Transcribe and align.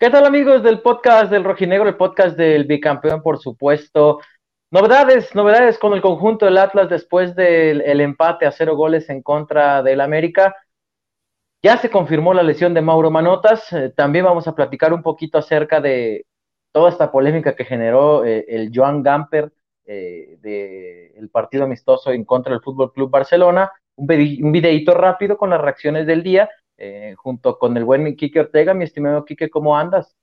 ¿Qué 0.00 0.08
tal 0.08 0.24
amigos 0.24 0.62
del 0.62 0.80
podcast 0.80 1.30
del 1.30 1.44
Rojinegro, 1.44 1.86
el 1.86 1.98
podcast 1.98 2.34
del 2.34 2.64
bicampeón, 2.64 3.22
por 3.22 3.38
supuesto? 3.38 4.20
Novedades, 4.70 5.34
novedades 5.34 5.78
con 5.78 5.92
el 5.92 6.00
conjunto 6.00 6.46
del 6.46 6.56
Atlas 6.56 6.88
después 6.88 7.36
del 7.36 8.00
empate 8.00 8.46
a 8.46 8.50
cero 8.50 8.76
goles 8.76 9.10
en 9.10 9.20
contra 9.20 9.82
del 9.82 10.00
América. 10.00 10.56
Ya 11.62 11.76
se 11.76 11.90
confirmó 11.90 12.32
la 12.32 12.42
lesión 12.42 12.72
de 12.72 12.80
Mauro 12.80 13.10
Manotas. 13.10 13.70
Eh, 13.74 13.92
también 13.94 14.24
vamos 14.24 14.48
a 14.48 14.54
platicar 14.54 14.94
un 14.94 15.02
poquito 15.02 15.36
acerca 15.36 15.82
de 15.82 16.24
toda 16.72 16.88
esta 16.88 17.12
polémica 17.12 17.54
que 17.54 17.66
generó 17.66 18.24
eh, 18.24 18.46
el 18.48 18.70
Joan 18.74 19.02
Gamper 19.02 19.52
eh, 19.84 20.38
del 20.40 21.28
partido 21.28 21.64
amistoso 21.64 22.10
en 22.10 22.24
contra 22.24 22.54
del 22.54 22.62
Fútbol 22.62 22.90
Club 22.94 23.10
Barcelona. 23.10 23.70
Un, 23.96 24.06
un 24.44 24.50
videíto 24.50 24.94
rápido 24.94 25.36
con 25.36 25.50
las 25.50 25.60
reacciones 25.60 26.06
del 26.06 26.22
día 26.22 26.48
eh, 26.80 27.14
junto 27.16 27.58
con 27.58 27.76
el 27.76 27.84
buen 27.84 28.16
Quique 28.16 28.40
Ortega. 28.40 28.72
Mi 28.72 28.84
estimado 28.84 29.24
Quique, 29.24 29.50
¿cómo 29.50 29.76
andas? 29.76 30.16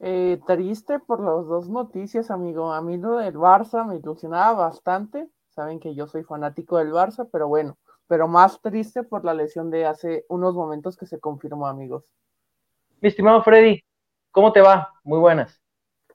Eh, 0.00 0.38
triste 0.46 0.98
por 0.98 1.20
las 1.20 1.46
dos 1.46 1.68
noticias, 1.70 2.30
amigo. 2.30 2.72
A 2.72 2.82
mí 2.82 2.98
lo 2.98 3.16
del 3.16 3.34
Barça 3.34 3.86
me 3.86 3.96
ilusionaba 3.96 4.66
bastante. 4.66 5.28
Saben 5.48 5.80
que 5.80 5.94
yo 5.94 6.06
soy 6.06 6.24
fanático 6.24 6.76
del 6.76 6.92
Barça, 6.92 7.26
pero 7.32 7.48
bueno, 7.48 7.78
pero 8.06 8.28
más 8.28 8.60
triste 8.60 9.02
por 9.02 9.24
la 9.24 9.32
lesión 9.32 9.70
de 9.70 9.86
hace 9.86 10.26
unos 10.28 10.54
momentos 10.54 10.96
que 10.96 11.06
se 11.06 11.18
confirmó, 11.18 11.66
amigos. 11.66 12.04
Mi 13.00 13.08
estimado 13.08 13.42
Freddy, 13.42 13.82
¿cómo 14.30 14.52
te 14.52 14.60
va? 14.60 14.92
Muy 15.04 15.18
buenas. 15.18 15.62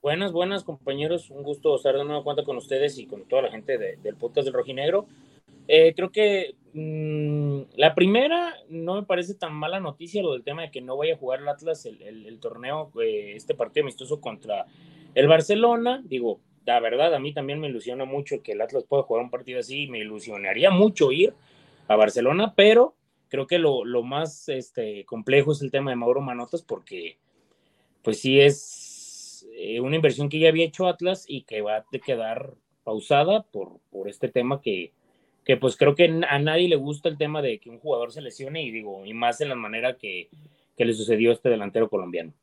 Buenas, 0.00 0.32
buenas, 0.32 0.62
compañeros. 0.62 1.30
Un 1.30 1.42
gusto 1.42 1.74
estar 1.74 1.96
de 1.96 2.04
nuevo 2.04 2.22
cuenta 2.22 2.44
con 2.44 2.56
ustedes 2.56 2.96
y 2.98 3.06
con 3.06 3.26
toda 3.26 3.42
la 3.42 3.50
gente 3.50 3.76
del 3.76 4.14
podcast 4.14 4.44
del 4.44 4.54
Rojinegro. 4.54 5.06
Eh, 5.68 5.94
creo 5.94 6.10
que 6.10 6.56
mmm, 6.72 7.60
la 7.76 7.94
primera 7.94 8.54
no 8.68 8.96
me 8.96 9.04
parece 9.04 9.34
tan 9.34 9.54
mala 9.54 9.78
noticia 9.78 10.22
lo 10.22 10.32
del 10.32 10.42
tema 10.42 10.62
de 10.62 10.70
que 10.70 10.80
no 10.80 10.96
vaya 10.96 11.14
a 11.14 11.18
jugar 11.18 11.40
el 11.40 11.48
Atlas 11.48 11.86
el 11.86 12.38
torneo, 12.40 12.90
eh, 13.00 13.34
este 13.36 13.54
partido 13.54 13.84
amistoso 13.84 14.20
contra 14.20 14.66
el 15.14 15.28
Barcelona. 15.28 16.02
Digo, 16.04 16.40
la 16.64 16.80
verdad, 16.80 17.14
a 17.14 17.18
mí 17.18 17.32
también 17.32 17.60
me 17.60 17.68
ilusiona 17.68 18.04
mucho 18.04 18.42
que 18.42 18.52
el 18.52 18.60
Atlas 18.60 18.84
pueda 18.86 19.02
jugar 19.02 19.24
un 19.24 19.30
partido 19.30 19.58
así. 19.58 19.86
Me 19.86 20.00
ilusionaría 20.00 20.70
mucho 20.70 21.12
ir 21.12 21.32
a 21.86 21.96
Barcelona, 21.96 22.52
pero 22.54 22.94
creo 23.28 23.46
que 23.46 23.58
lo, 23.58 23.84
lo 23.84 24.02
más 24.02 24.48
este, 24.50 25.04
complejo 25.06 25.52
es 25.52 25.62
el 25.62 25.70
tema 25.70 25.90
de 25.90 25.96
Mauro 25.96 26.20
Manotas 26.20 26.62
porque, 26.62 27.18
pues 28.02 28.20
sí, 28.20 28.38
es 28.38 29.48
eh, 29.56 29.80
una 29.80 29.96
inversión 29.96 30.28
que 30.28 30.38
ya 30.38 30.50
había 30.50 30.66
hecho 30.66 30.88
Atlas 30.88 31.24
y 31.26 31.42
que 31.44 31.62
va 31.62 31.76
a 31.76 31.84
quedar 32.04 32.54
pausada 32.84 33.44
por, 33.44 33.80
por 33.90 34.08
este 34.08 34.28
tema 34.28 34.60
que 34.60 34.92
que 35.48 35.56
pues 35.56 35.78
creo 35.78 35.94
que 35.94 36.20
a 36.28 36.38
nadie 36.38 36.68
le 36.68 36.76
gusta 36.76 37.08
el 37.08 37.16
tema 37.16 37.40
de 37.40 37.58
que 37.58 37.70
un 37.70 37.78
jugador 37.78 38.12
se 38.12 38.20
lesione 38.20 38.62
y 38.62 38.70
digo, 38.70 39.06
y 39.06 39.14
más 39.14 39.40
en 39.40 39.48
la 39.48 39.54
manera 39.54 39.96
que, 39.96 40.28
que 40.76 40.84
le 40.84 40.92
sucedió 40.92 41.30
a 41.30 41.32
este 41.32 41.48
delantero 41.48 41.88
colombiano. 41.88 42.34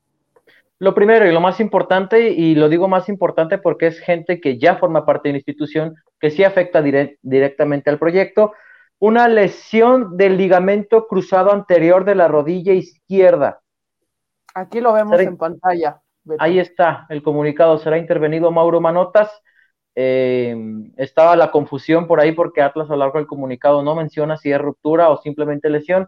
Lo 0.79 0.95
primero 0.95 1.29
y 1.29 1.31
lo 1.31 1.39
más 1.39 1.59
importante, 1.59 2.31
y 2.31 2.55
lo 2.55 2.67
digo 2.67 2.87
más 2.87 3.07
importante 3.07 3.59
porque 3.59 3.85
es 3.85 3.99
gente 3.99 4.41
que 4.41 4.57
ya 4.57 4.77
forma 4.77 5.05
parte 5.05 5.29
de 5.29 5.33
la 5.33 5.37
institución, 5.37 5.93
que 6.19 6.31
sí 6.31 6.43
afecta 6.43 6.81
direct, 6.81 7.19
directamente 7.21 7.91
al 7.91 7.99
proyecto, 7.99 8.53
una 8.97 9.27
lesión 9.27 10.17
del 10.17 10.35
ligamento 10.35 11.05
cruzado 11.05 11.51
anterior 11.51 12.05
de 12.05 12.15
la 12.15 12.27
rodilla 12.27 12.73
izquierda. 12.73 13.61
Aquí 14.55 14.81
lo 14.81 14.93
vemos 14.93 15.15
será, 15.15 15.29
en 15.29 15.37
pantalla. 15.37 16.01
Beto. 16.23 16.43
Ahí 16.43 16.57
está 16.57 17.05
el 17.09 17.21
comunicado, 17.21 17.77
será 17.77 17.99
intervenido 17.99 18.49
Mauro 18.49 18.81
Manotas 18.81 19.29
eh, 19.95 20.55
estaba 20.97 21.35
la 21.35 21.51
confusión 21.51 22.07
por 22.07 22.19
ahí 22.19 22.31
porque 22.33 22.61
Atlas 22.61 22.89
a 22.89 22.93
lo 22.93 22.99
largo 22.99 23.17
del 23.19 23.27
comunicado 23.27 23.83
no 23.83 23.95
menciona 23.95 24.37
si 24.37 24.51
es 24.51 24.59
ruptura 24.59 25.09
o 25.09 25.17
simplemente 25.21 25.69
lesión. 25.69 26.07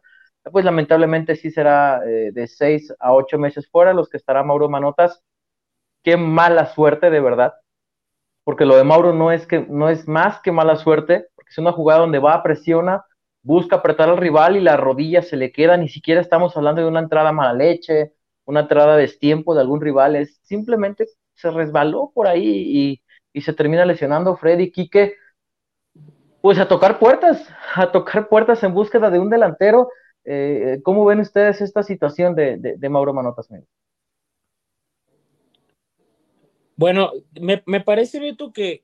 Pues 0.52 0.66
lamentablemente 0.66 1.36
sí 1.36 1.52
será 1.52 2.02
eh, 2.06 2.32
de 2.34 2.48
seis 2.48 2.94
a 3.00 3.14
ocho 3.14 3.38
meses 3.38 3.70
fuera 3.70 3.94
los 3.94 4.10
que 4.10 4.18
estará 4.18 4.44
Mauro 4.44 4.70
Manotas. 4.70 5.24
Qué 6.04 6.18
mala 6.18 6.68
suerte 6.68 7.10
de 7.10 7.20
verdad, 7.20 7.54
porque 8.44 8.66
lo 8.66 8.78
de 8.78 8.84
Mauro 8.84 9.14
no 9.14 9.32
es 9.32 9.46
que 9.48 9.66
no 9.70 9.90
es 9.90 10.08
más 10.08 10.42
que 10.42 10.52
mala 10.52 10.78
suerte, 10.78 11.28
porque 11.36 11.52
es 11.52 11.58
una 11.58 11.74
jugada 11.74 12.02
donde 12.02 12.20
va, 12.20 12.44
presiona, 12.44 13.06
busca 13.42 13.78
apretar 13.78 14.10
al 14.10 14.18
rival 14.18 14.56
y 14.58 14.62
la 14.62 14.78
rodilla 14.78 15.22
se 15.22 15.38
le 15.38 15.52
queda. 15.52 15.78
Ni 15.78 15.90
siquiera 15.90 16.22
estamos 16.22 16.56
hablando 16.58 16.82
de 16.82 16.88
una 16.88 17.02
entrada 17.02 17.32
mala 17.34 17.54
leche, 17.54 18.14
una 18.46 18.62
entrada 18.62 18.96
de 18.98 19.08
tiempo 19.10 19.54
de 19.54 19.62
algún 19.62 19.82
rival, 19.82 20.16
es 20.16 20.40
simplemente 20.44 21.08
se 21.36 21.52
resbaló 21.52 22.12
por 22.14 22.28
ahí 22.28 22.44
y 22.46 23.02
y 23.38 23.42
se 23.42 23.54
termina 23.54 23.86
lesionando 23.86 24.36
Freddy 24.36 24.72
Quique, 24.72 25.16
pues 26.42 26.58
a 26.58 26.68
tocar 26.68 26.98
puertas, 26.98 27.48
a 27.76 27.92
tocar 27.92 28.30
puertas 28.30 28.64
en 28.64 28.74
búsqueda 28.74 29.12
de 29.12 29.20
un 29.20 29.30
delantero. 29.30 29.90
Eh, 30.26 30.80
¿Cómo 30.84 31.06
ven 31.06 31.20
ustedes 31.20 31.62
esta 31.62 31.84
situación 31.84 32.34
de, 32.34 32.58
de, 32.58 32.90
Mauro 32.90 33.14
Manotas? 33.14 33.48
Bueno, 36.76 37.12
me, 37.40 37.62
me, 37.68 37.82
parece, 37.82 38.20
Beto, 38.20 38.52
que, 38.52 38.84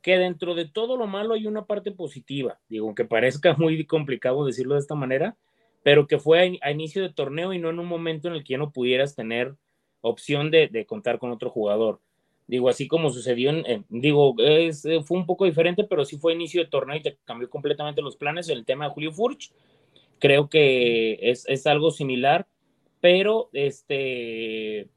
que 0.00 0.16
dentro 0.16 0.54
de 0.54 0.66
todo 0.66 0.96
lo 0.96 1.06
malo 1.06 1.34
hay 1.34 1.46
una 1.46 1.66
parte 1.66 1.92
positiva, 1.92 2.58
digo, 2.70 2.86
aunque 2.86 3.04
parezca 3.04 3.54
muy 3.54 3.84
complicado 3.84 4.46
decirlo 4.46 4.74
de 4.74 4.80
esta 4.80 4.94
manera, 4.94 5.36
pero 5.82 6.06
que 6.06 6.18
fue 6.18 6.58
a, 6.62 6.70
inicio 6.70 7.02
de 7.02 7.12
torneo 7.12 7.52
y 7.52 7.58
no 7.58 7.68
en 7.68 7.78
un 7.80 7.86
momento 7.86 8.28
en 8.28 8.34
el 8.34 8.44
que 8.44 8.56
no 8.56 8.72
pudieras 8.72 9.14
tener 9.14 9.56
opción 10.00 10.50
de, 10.50 10.68
de 10.68 10.86
contar 10.86 11.18
con 11.18 11.30
otro 11.32 11.50
jugador 11.50 12.00
digo, 12.48 12.68
así 12.68 12.88
como 12.88 13.10
sucedió 13.10 13.50
en, 13.50 13.84
digo, 13.88 14.34
es, 14.38 14.84
eh, 14.84 15.02
fue 15.02 15.18
un 15.18 15.26
poco 15.26 15.44
diferente, 15.44 15.84
pero 15.84 16.04
sí 16.04 16.16
fue 16.16 16.32
inicio 16.32 16.62
de 16.62 16.70
torneo 16.70 16.96
y 16.96 17.02
te 17.02 17.18
cambió 17.24 17.48
completamente 17.48 18.02
los 18.02 18.16
planes. 18.16 18.48
El 18.48 18.64
tema 18.64 18.86
de 18.86 18.90
Julio 18.90 19.12
Furch, 19.12 19.52
creo 20.18 20.48
que 20.48 21.18
es, 21.30 21.46
es 21.46 21.66
algo 21.66 21.90
similar, 21.90 22.46
pero 23.00 23.50
este, 23.52 24.88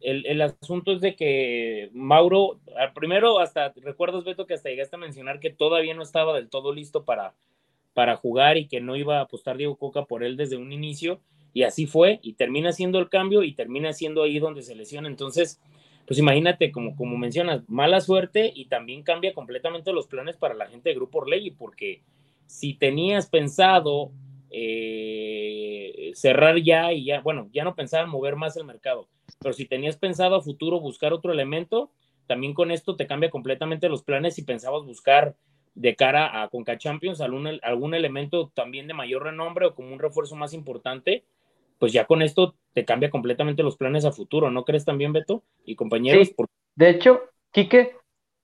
el, 0.00 0.26
el, 0.26 0.42
asunto 0.42 0.92
es 0.92 1.00
de 1.00 1.16
que 1.16 1.90
Mauro, 1.94 2.60
primero 2.94 3.38
hasta, 3.38 3.72
recuerdas 3.76 4.24
Beto 4.24 4.46
que 4.46 4.54
hasta 4.54 4.68
llegaste 4.68 4.96
a 4.96 4.98
mencionar 4.98 5.40
que 5.40 5.50
todavía 5.50 5.94
no 5.94 6.02
estaba 6.02 6.34
del 6.34 6.50
todo 6.50 6.74
listo 6.74 7.04
para, 7.04 7.34
para 7.94 8.16
jugar 8.16 8.58
y 8.58 8.66
que 8.66 8.80
no 8.80 8.96
iba 8.96 9.18
a 9.18 9.22
apostar 9.22 9.56
Diego 9.56 9.76
Coca 9.76 10.04
por 10.04 10.24
él 10.24 10.36
desde 10.36 10.56
un 10.56 10.72
inicio, 10.72 11.20
y 11.54 11.62
así 11.62 11.86
fue, 11.86 12.18
y 12.20 12.34
termina 12.34 12.72
siendo 12.72 12.98
el 12.98 13.08
cambio 13.08 13.42
y 13.42 13.54
termina 13.54 13.94
siendo 13.94 14.22
ahí 14.22 14.38
donde 14.38 14.60
se 14.60 14.74
lesiona. 14.74 15.08
Entonces, 15.08 15.58
pues 16.06 16.18
imagínate, 16.18 16.70
como, 16.70 16.94
como 16.94 17.16
mencionas, 17.16 17.68
mala 17.68 18.00
suerte 18.00 18.52
y 18.54 18.66
también 18.66 19.02
cambia 19.02 19.34
completamente 19.34 19.92
los 19.92 20.06
planes 20.06 20.36
para 20.36 20.54
la 20.54 20.68
gente 20.68 20.88
de 20.88 20.94
Grupo 20.94 21.18
Orlegui, 21.18 21.50
porque 21.50 22.02
si 22.46 22.74
tenías 22.74 23.26
pensado 23.28 24.12
eh, 24.50 26.12
cerrar 26.14 26.58
ya 26.58 26.92
y 26.92 27.06
ya, 27.06 27.20
bueno, 27.20 27.48
ya 27.52 27.64
no 27.64 27.74
pensaban 27.74 28.08
mover 28.08 28.36
más 28.36 28.56
el 28.56 28.64
mercado, 28.64 29.08
pero 29.40 29.52
si 29.52 29.66
tenías 29.66 29.96
pensado 29.96 30.36
a 30.36 30.40
futuro 30.40 30.80
buscar 30.80 31.12
otro 31.12 31.32
elemento, 31.32 31.90
también 32.28 32.54
con 32.54 32.70
esto 32.70 32.94
te 32.94 33.08
cambia 33.08 33.30
completamente 33.30 33.88
los 33.88 34.02
planes 34.02 34.34
si 34.34 34.42
pensabas 34.42 34.84
buscar 34.84 35.34
de 35.74 35.96
cara 35.96 36.42
a 36.42 36.48
Conca 36.48 36.78
Champions 36.78 37.20
algún, 37.20 37.58
algún 37.62 37.94
elemento 37.94 38.50
también 38.54 38.86
de 38.86 38.94
mayor 38.94 39.24
renombre 39.24 39.66
o 39.66 39.74
como 39.74 39.92
un 39.92 39.98
refuerzo 39.98 40.36
más 40.36 40.54
importante, 40.54 41.24
pues 41.78 41.92
ya 41.92 42.06
con 42.06 42.22
esto 42.22 42.54
te 42.76 42.84
cambia 42.84 43.10
completamente 43.10 43.62
los 43.62 43.78
planes 43.78 44.04
a 44.04 44.12
futuro, 44.12 44.50
¿no 44.50 44.66
crees 44.66 44.84
también, 44.84 45.14
Beto 45.14 45.42
y 45.64 45.76
compañeros? 45.76 46.28
Sí. 46.28 46.36
De 46.74 46.90
hecho, 46.90 47.22
Quique, 47.50 47.96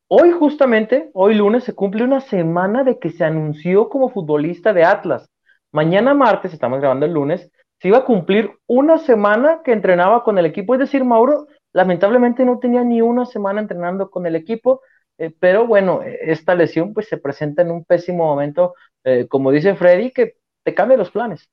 hoy 0.09 0.31
justamente, 0.31 1.11
hoy 1.13 1.35
lunes, 1.35 1.65
se 1.65 1.75
cumple 1.75 2.03
una 2.03 2.23
semana 2.23 2.83
de 2.83 2.99
que 2.99 3.11
se 3.11 3.25
anunció 3.25 3.91
como 3.91 4.09
futbolista 4.09 4.73
de 4.73 4.85
Atlas. 4.85 5.29
Mañana 5.71 6.15
martes, 6.15 6.55
estamos 6.55 6.81
grabando 6.81 7.05
el 7.05 7.13
lunes, 7.13 7.51
se 7.79 7.89
iba 7.89 7.99
a 7.99 8.05
cumplir 8.07 8.53
una 8.67 8.97
semana 8.97 9.61
que 9.63 9.73
entrenaba 9.73 10.25
con 10.25 10.39
el 10.39 10.47
equipo, 10.47 10.73
es 10.73 10.81
decir, 10.81 11.05
Mauro 11.05 11.47
lamentablemente 11.75 12.47
no 12.47 12.59
tenía 12.59 12.85
ni 12.85 13.03
una 13.03 13.27
semana 13.27 13.61
entrenando 13.61 14.09
con 14.09 14.25
el 14.25 14.35
equipo, 14.35 14.81
eh, 15.19 15.31
pero 15.39 15.67
bueno, 15.67 16.01
esta 16.03 16.55
lesión 16.55 16.95
pues 16.95 17.07
se 17.07 17.19
presenta 17.19 17.61
en 17.61 17.71
un 17.71 17.85
pésimo 17.85 18.25
momento, 18.25 18.75
eh, 19.05 19.27
como 19.29 19.51
dice 19.51 19.75
Freddy, 19.75 20.11
que 20.11 20.37
te 20.65 20.73
cambia 20.73 20.97
los 20.97 21.11
planes 21.11 21.51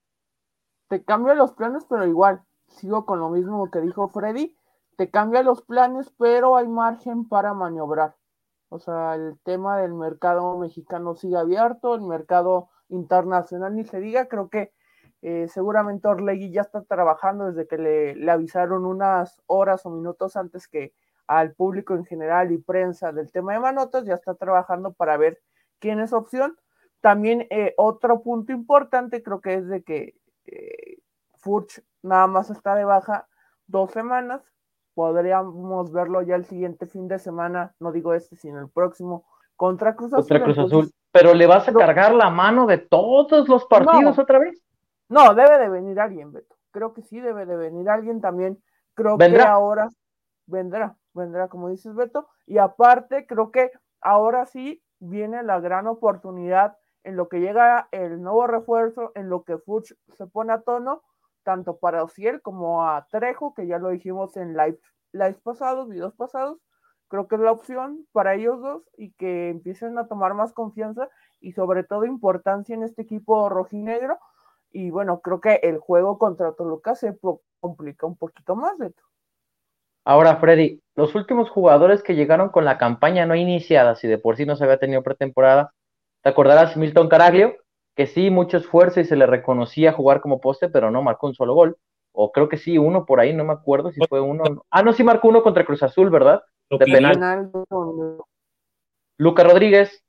te 0.90 1.04
cambia 1.04 1.36
los 1.36 1.54
planes, 1.54 1.86
pero 1.88 2.06
igual, 2.06 2.42
sigo 2.70 3.06
con 3.06 3.20
lo 3.20 3.30
mismo 3.30 3.70
que 3.72 3.82
dijo 3.82 4.08
Freddy, 4.08 4.56
te 4.98 5.10
cambia 5.10 5.44
los 5.44 5.62
planes, 5.62 6.12
pero 6.18 6.56
hay 6.58 6.68
margen 6.68 7.28
para 7.28 7.54
maniobrar. 7.54 8.16
O 8.70 8.80
sea, 8.80 9.16
el 9.16 9.40
tema 9.44 9.78
del 9.78 9.94
mercado 9.94 10.58
mexicano 10.58 11.16
sigue 11.16 11.38
abierto, 11.38 11.96
el 11.96 12.02
mercado 12.02 12.70
internacional 12.90 13.76
ni 13.76 13.84
se 13.84 14.00
diga, 14.00 14.28
creo 14.28 14.50
que 14.50 14.74
eh, 15.22 15.48
seguramente 15.50 16.08
Orlegui 16.08 16.52
ya 16.52 16.62
está 16.62 16.84
trabajando 16.84 17.52
desde 17.52 17.68
que 17.68 17.78
le, 17.78 18.32
avisaron 18.32 18.86
unas 18.86 19.42
horas 19.48 19.86
o 19.86 19.90
minutos 19.90 20.36
antes 20.38 20.68
que 20.68 20.94
al 21.28 21.54
público 21.54 21.94
en 21.96 22.06
general 22.06 22.52
y 22.52 22.58
prensa 22.58 23.12
del 23.12 23.32
tema 23.32 23.54
de 23.54 23.60
manotas, 23.60 24.06
ya 24.06 24.16
está 24.16 24.36
trabajando 24.36 24.94
para 24.94 25.18
ver 25.18 25.42
quién 25.80 26.00
es 26.00 26.14
opción. 26.14 26.58
También 27.02 27.48
eh, 27.50 27.74
otro 27.78 28.22
punto 28.22 28.52
importante 28.52 29.22
creo 29.24 29.42
que 29.42 29.56
es 29.56 29.68
de 29.68 29.84
que 29.84 30.16
eh, 30.46 30.98
Furch 31.38 31.84
nada 32.02 32.28
más 32.28 32.50
está 32.50 32.76
de 32.76 32.86
baja 32.86 33.28
dos 33.68 33.92
semanas. 33.92 34.44
Podríamos 34.94 35.92
verlo 35.92 36.22
ya 36.22 36.36
el 36.36 36.46
siguiente 36.46 36.86
fin 36.88 37.08
de 37.08 37.20
semana, 37.20 37.74
no 37.80 37.92
digo 37.92 38.14
este, 38.14 38.36
sino 38.36 38.60
el 38.60 38.70
próximo, 38.70 39.26
contra 39.56 39.96
Cruz 39.96 40.14
Azul. 40.14 40.28
Contra 40.28 40.44
Cruz 40.44 40.58
Azul. 40.58 40.92
Pero 41.12 41.34
le 41.34 41.48
vas 41.48 41.68
a 41.68 41.72
no, 41.72 41.80
cargar 41.80 42.14
la 42.14 42.30
mano 42.30 42.66
de 42.66 42.78
todos 42.78 43.48
los 43.48 43.66
partidos 43.66 44.18
no, 44.18 44.24
otra 44.24 44.40
vez. 44.40 44.62
No, 45.08 45.34
debe 45.34 45.58
de 45.58 45.70
venir 45.70 46.00
alguien, 46.00 46.32
Beto. 46.32 46.56
Creo 46.72 46.94
que 46.94 47.02
sí 47.02 47.20
debe 47.20 47.46
de 47.46 47.56
venir 47.56 47.90
alguien 47.90 48.22
también. 48.22 48.62
creo 48.94 49.18
que 49.18 49.42
ahora 49.42 49.90
vendrá, 50.46 50.96
vendrá, 51.14 51.48
como 51.48 51.70
dices 51.70 51.96
Beto, 51.96 52.28
y 52.46 52.58
aparte 52.58 53.26
creo 53.26 53.52
que 53.52 53.72
ahora 54.02 54.46
sí 54.46 54.84
viene 55.00 55.44
la 55.44 55.60
gran 55.60 55.88
oportunidad 55.88 56.78
en 57.04 57.16
lo 57.16 57.30
que 57.30 57.40
llega 57.40 57.88
el 57.92 58.22
nuevo 58.22 58.46
refuerzo, 58.48 59.12
en 59.16 59.30
lo 59.30 59.44
que 59.44 59.58
Fuchs 59.58 59.96
se 60.10 60.28
pone 60.28 60.54
a 60.54 60.62
tono, 60.62 61.02
tanto 61.44 61.78
para 61.78 62.04
Ociel 62.04 62.42
como 62.42 62.88
a 62.88 63.08
Trejo, 63.10 63.54
que 63.54 63.68
ya 63.68 63.78
lo 63.80 63.90
dijimos 63.90 64.38
en 64.38 64.56
live, 64.56 64.80
live 65.12 65.40
pasados, 65.44 65.90
videos 65.90 66.14
pasados, 66.16 66.60
creo 67.08 67.28
que 67.28 67.36
es 67.36 67.42
la 67.42 67.52
opción 67.52 68.06
para 68.12 68.36
ellos 68.36 68.62
dos 68.62 68.84
y 68.98 69.12
que 69.14 69.50
empiecen 69.50 69.98
a 69.98 70.08
tomar 70.08 70.34
más 70.34 70.54
confianza 70.54 71.10
y 71.42 71.52
sobre 71.54 71.84
todo 71.84 72.06
importancia 72.06 72.76
en 72.76 72.84
este 72.84 73.02
equipo 73.02 73.50
rojinegro. 73.50 74.18
Y 74.72 74.92
bueno, 74.92 75.20
creo 75.22 75.42
que 75.42 75.56
el 75.64 75.80
juego 75.80 76.18
contra 76.18 76.54
Toluca 76.54 76.96
se 76.96 77.18
complica 77.60 78.06
un 78.06 78.16
poquito 78.16 78.56
más, 78.56 78.78
Beto. 78.78 79.02
Ahora, 80.06 80.38
Freddy, 80.38 80.82
los 80.96 81.14
últimos 81.16 81.50
jugadores 81.50 82.04
que 82.04 82.16
llegaron 82.16 82.50
con 82.50 82.66
la 82.66 82.78
campaña 82.78 83.26
no 83.26 83.36
iniciada, 83.36 83.96
si 83.96 84.08
de 84.08 84.18
por 84.18 84.38
sí 84.38 84.46
no 84.46 84.56
se 84.56 84.64
había 84.64 84.80
tenido 84.80 85.04
pretemporada, 85.04 85.74
¿te 86.22 86.30
acordarás 86.30 86.78
Milton 86.78 87.10
Caraglio? 87.10 87.56
Que 88.00 88.08
sí, 88.08 88.30
mucho 88.30 88.56
esfuerzo 88.56 89.02
y 89.02 89.04
se 89.04 89.18
le 89.18 89.26
reconocía 89.26 89.92
jugar 89.92 90.22
como 90.22 90.40
poste, 90.40 90.70
pero 90.70 90.90
no 90.90 91.02
marcó 91.02 91.28
un 91.28 91.36
solo 91.36 91.54
gol. 91.54 91.76
O 92.14 92.32
creo 92.32 92.48
que 92.48 92.56
sí, 92.56 92.78
uno 92.78 93.06
por 93.06 93.20
ahí, 93.20 93.34
no 93.34 93.44
me 93.44 93.52
acuerdo 93.52 93.92
si 93.92 94.00
fue 94.08 94.22
uno. 94.22 94.46
Ah, 94.72 94.84
no, 94.84 94.94
sí 94.94 95.04
marcó 95.04 95.28
uno 95.28 95.44
contra 95.44 95.66
Cruz 95.66 95.84
Azul, 95.84 96.10
¿verdad? 96.10 96.42
De 96.70 96.78
penal. 96.78 97.52
Luca 99.18 99.44
Rodríguez, 99.44 100.02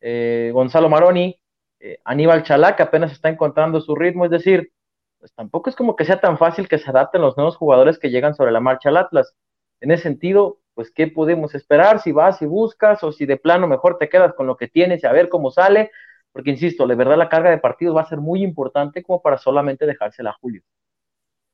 eh, 0.00 0.48
Gonzalo 0.54 0.88
Maroni, 0.88 1.38
eh, 1.80 1.98
Aníbal 2.02 2.44
Chalá, 2.44 2.76
que 2.76 2.82
apenas 2.82 3.12
está 3.12 3.28
encontrando 3.28 3.82
su 3.82 3.94
ritmo, 3.94 4.24
es 4.24 4.30
decir, 4.30 4.72
pues 5.18 5.34
tampoco 5.34 5.68
es 5.68 5.76
como 5.76 5.96
que 5.96 6.06
sea 6.06 6.18
tan 6.18 6.38
fácil 6.38 6.66
que 6.66 6.78
se 6.78 6.88
adapten 6.88 7.20
los 7.20 7.36
nuevos 7.36 7.58
jugadores 7.58 7.98
que 7.98 8.08
llegan 8.08 8.34
sobre 8.34 8.52
la 8.52 8.60
marcha 8.60 8.88
al 8.88 8.96
Atlas. 8.96 9.34
En 9.82 9.90
ese 9.90 10.04
sentido, 10.04 10.60
pues, 10.72 10.90
¿qué 10.90 11.08
podemos 11.08 11.54
esperar? 11.54 12.00
Si 12.00 12.12
vas 12.12 12.40
y 12.40 12.46
buscas 12.46 13.04
o 13.04 13.12
si 13.12 13.26
de 13.26 13.36
plano 13.36 13.66
mejor 13.66 13.98
te 13.98 14.08
quedas 14.08 14.32
con 14.32 14.46
lo 14.46 14.56
que 14.56 14.68
tienes 14.68 15.02
y 15.02 15.06
a 15.06 15.12
ver 15.12 15.28
cómo 15.28 15.50
sale, 15.50 15.90
porque 16.36 16.50
insisto, 16.50 16.86
de 16.86 16.94
verdad 16.94 17.16
la 17.16 17.30
carga 17.30 17.48
de 17.48 17.56
partidos 17.56 17.96
va 17.96 18.02
a 18.02 18.08
ser 18.10 18.18
muy 18.18 18.42
importante 18.42 19.02
como 19.02 19.22
para 19.22 19.38
solamente 19.38 19.86
dejársela 19.86 20.28
a 20.28 20.38
Julio. 20.38 20.60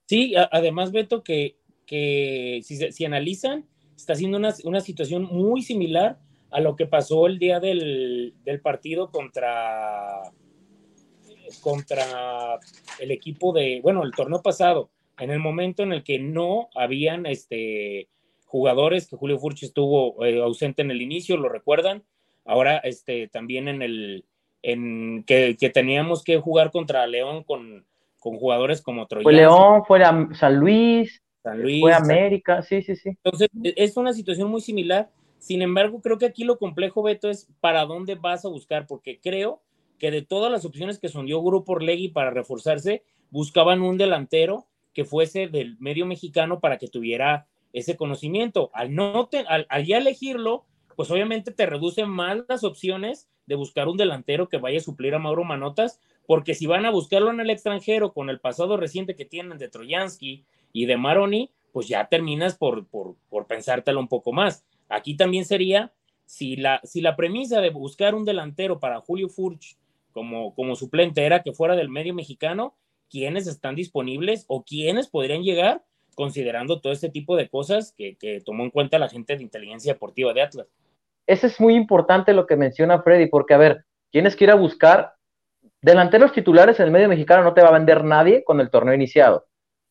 Sí, 0.06 0.34
además, 0.50 0.90
Beto, 0.90 1.22
que, 1.22 1.56
que 1.86 2.58
si, 2.64 2.90
si 2.90 3.04
analizan, 3.04 3.64
está 3.96 4.16
siendo 4.16 4.38
una, 4.38 4.52
una, 4.64 4.80
situación 4.80 5.22
muy 5.22 5.62
similar 5.62 6.18
a 6.50 6.60
lo 6.60 6.74
que 6.74 6.86
pasó 6.86 7.28
el 7.28 7.38
día 7.38 7.60
del, 7.60 8.34
del 8.42 8.60
partido 8.60 9.12
contra 9.12 10.22
contra 11.60 12.58
el 12.98 13.12
equipo 13.12 13.52
de, 13.52 13.78
bueno, 13.84 14.02
el 14.02 14.10
torneo 14.10 14.42
pasado, 14.42 14.90
en 15.16 15.30
el 15.30 15.38
momento 15.38 15.84
en 15.84 15.92
el 15.92 16.02
que 16.02 16.18
no 16.18 16.70
habían 16.74 17.26
este, 17.26 18.08
jugadores, 18.46 19.06
que 19.06 19.14
Julio 19.14 19.38
Furch 19.38 19.62
estuvo 19.62 20.24
eh, 20.24 20.42
ausente 20.42 20.82
en 20.82 20.90
el 20.90 21.02
inicio, 21.02 21.36
lo 21.36 21.48
recuerdan, 21.48 22.02
ahora 22.44 22.78
este, 22.78 23.28
también 23.28 23.68
en 23.68 23.82
el, 23.82 24.24
en 24.62 25.24
que, 25.24 25.56
que 25.58 25.70
teníamos 25.70 26.22
que 26.22 26.38
jugar 26.38 26.70
contra 26.70 27.06
León 27.06 27.42
con, 27.44 27.84
con 28.18 28.36
jugadores 28.36 28.80
como 28.80 29.06
Troyano. 29.06 29.24
Fue 29.24 29.32
León, 29.32 29.84
fue 29.86 30.34
San 30.34 30.56
Luis, 30.56 31.22
San 31.42 31.60
Luis, 31.60 31.80
fue 31.80 31.92
América, 31.92 32.62
sí, 32.62 32.82
sí, 32.82 32.94
sí. 32.94 33.10
Entonces, 33.10 33.48
e, 33.62 33.74
es 33.76 33.96
una 33.96 34.12
situación 34.12 34.48
muy 34.48 34.60
similar. 34.60 35.10
Sin 35.38 35.60
embargo, 35.60 36.00
creo 36.00 36.18
que 36.18 36.26
aquí 36.26 36.44
lo 36.44 36.58
complejo, 36.58 37.02
Beto, 37.02 37.28
es 37.28 37.48
para 37.60 37.84
dónde 37.84 38.14
vas 38.14 38.44
a 38.44 38.48
buscar, 38.48 38.86
porque 38.86 39.18
creo 39.20 39.60
que 39.98 40.10
de 40.10 40.22
todas 40.22 40.52
las 40.52 40.64
opciones 40.64 40.98
que 40.98 41.08
sondió 41.08 41.42
Grupo 41.42 41.72
Orlegui 41.72 42.08
para 42.08 42.30
reforzarse, 42.30 43.02
buscaban 43.30 43.82
un 43.82 43.98
delantero 43.98 44.66
que 44.92 45.04
fuese 45.04 45.48
del 45.48 45.76
medio 45.78 46.06
mexicano 46.06 46.60
para 46.60 46.78
que 46.78 46.88
tuviera 46.88 47.46
ese 47.72 47.96
conocimiento. 47.96 48.70
Al, 48.74 48.94
no 48.94 49.28
al, 49.48 49.86
ya 49.86 49.98
elegirlo, 49.98 50.64
pues 50.96 51.10
obviamente 51.10 51.52
te 51.52 51.66
reducen 51.66 52.08
más 52.08 52.38
las 52.48 52.64
opciones 52.64 53.28
de 53.46 53.54
buscar 53.54 53.88
un 53.88 53.96
delantero 53.96 54.48
que 54.48 54.58
vaya 54.58 54.78
a 54.78 54.82
suplir 54.82 55.14
a 55.14 55.18
Mauro 55.18 55.44
Manotas, 55.44 56.00
porque 56.26 56.54
si 56.54 56.66
van 56.66 56.86
a 56.86 56.90
buscarlo 56.90 57.30
en 57.30 57.40
el 57.40 57.50
extranjero 57.50 58.12
con 58.12 58.30
el 58.30 58.40
pasado 58.40 58.76
reciente 58.76 59.16
que 59.16 59.24
tienen 59.24 59.58
de 59.58 59.68
Troyansky 59.68 60.44
y 60.72 60.86
de 60.86 60.96
Maroni, 60.96 61.50
pues 61.72 61.88
ya 61.88 62.06
terminas 62.08 62.56
por, 62.56 62.86
por, 62.86 63.16
por 63.28 63.46
pensártelo 63.46 63.98
un 63.98 64.08
poco 64.08 64.32
más. 64.32 64.64
Aquí 64.88 65.16
también 65.16 65.44
sería, 65.44 65.92
si 66.26 66.56
la, 66.56 66.80
si 66.84 67.00
la 67.00 67.16
premisa 67.16 67.60
de 67.60 67.70
buscar 67.70 68.14
un 68.14 68.24
delantero 68.24 68.78
para 68.78 69.00
Julio 69.00 69.28
Furch 69.28 69.76
como, 70.12 70.54
como 70.54 70.76
suplente 70.76 71.24
era 71.24 71.42
que 71.42 71.52
fuera 71.52 71.74
del 71.74 71.88
medio 71.88 72.14
mexicano, 72.14 72.74
quiénes 73.10 73.46
están 73.46 73.74
disponibles 73.74 74.44
o 74.48 74.62
quiénes 74.64 75.08
podrían 75.08 75.42
llegar 75.42 75.84
considerando 76.14 76.80
todo 76.80 76.92
este 76.92 77.08
tipo 77.08 77.36
de 77.36 77.48
cosas 77.48 77.92
que, 77.96 78.16
que 78.16 78.40
tomó 78.40 78.64
en 78.64 78.70
cuenta 78.70 78.98
la 78.98 79.08
gente 79.08 79.36
de 79.36 79.42
inteligencia 79.42 79.92
deportiva 79.92 80.32
de 80.32 80.42
Atlas. 80.42 80.66
Eso 81.26 81.46
es 81.46 81.60
muy 81.60 81.74
importante 81.74 82.32
lo 82.32 82.46
que 82.46 82.56
menciona 82.56 83.02
Freddy, 83.02 83.26
porque 83.26 83.54
a 83.54 83.58
ver, 83.58 83.84
tienes 84.10 84.36
que 84.36 84.44
ir 84.44 84.50
a 84.50 84.56
buscar 84.56 85.14
delanteros 85.80 86.32
titulares 86.32 86.78
en 86.78 86.86
el 86.86 86.92
medio 86.92 87.08
mexicano, 87.08 87.42
no 87.42 87.54
te 87.54 87.62
va 87.62 87.68
a 87.68 87.72
vender 87.72 88.04
nadie 88.04 88.44
con 88.44 88.60
el 88.60 88.70
torneo 88.70 88.94
iniciado. 88.94 89.46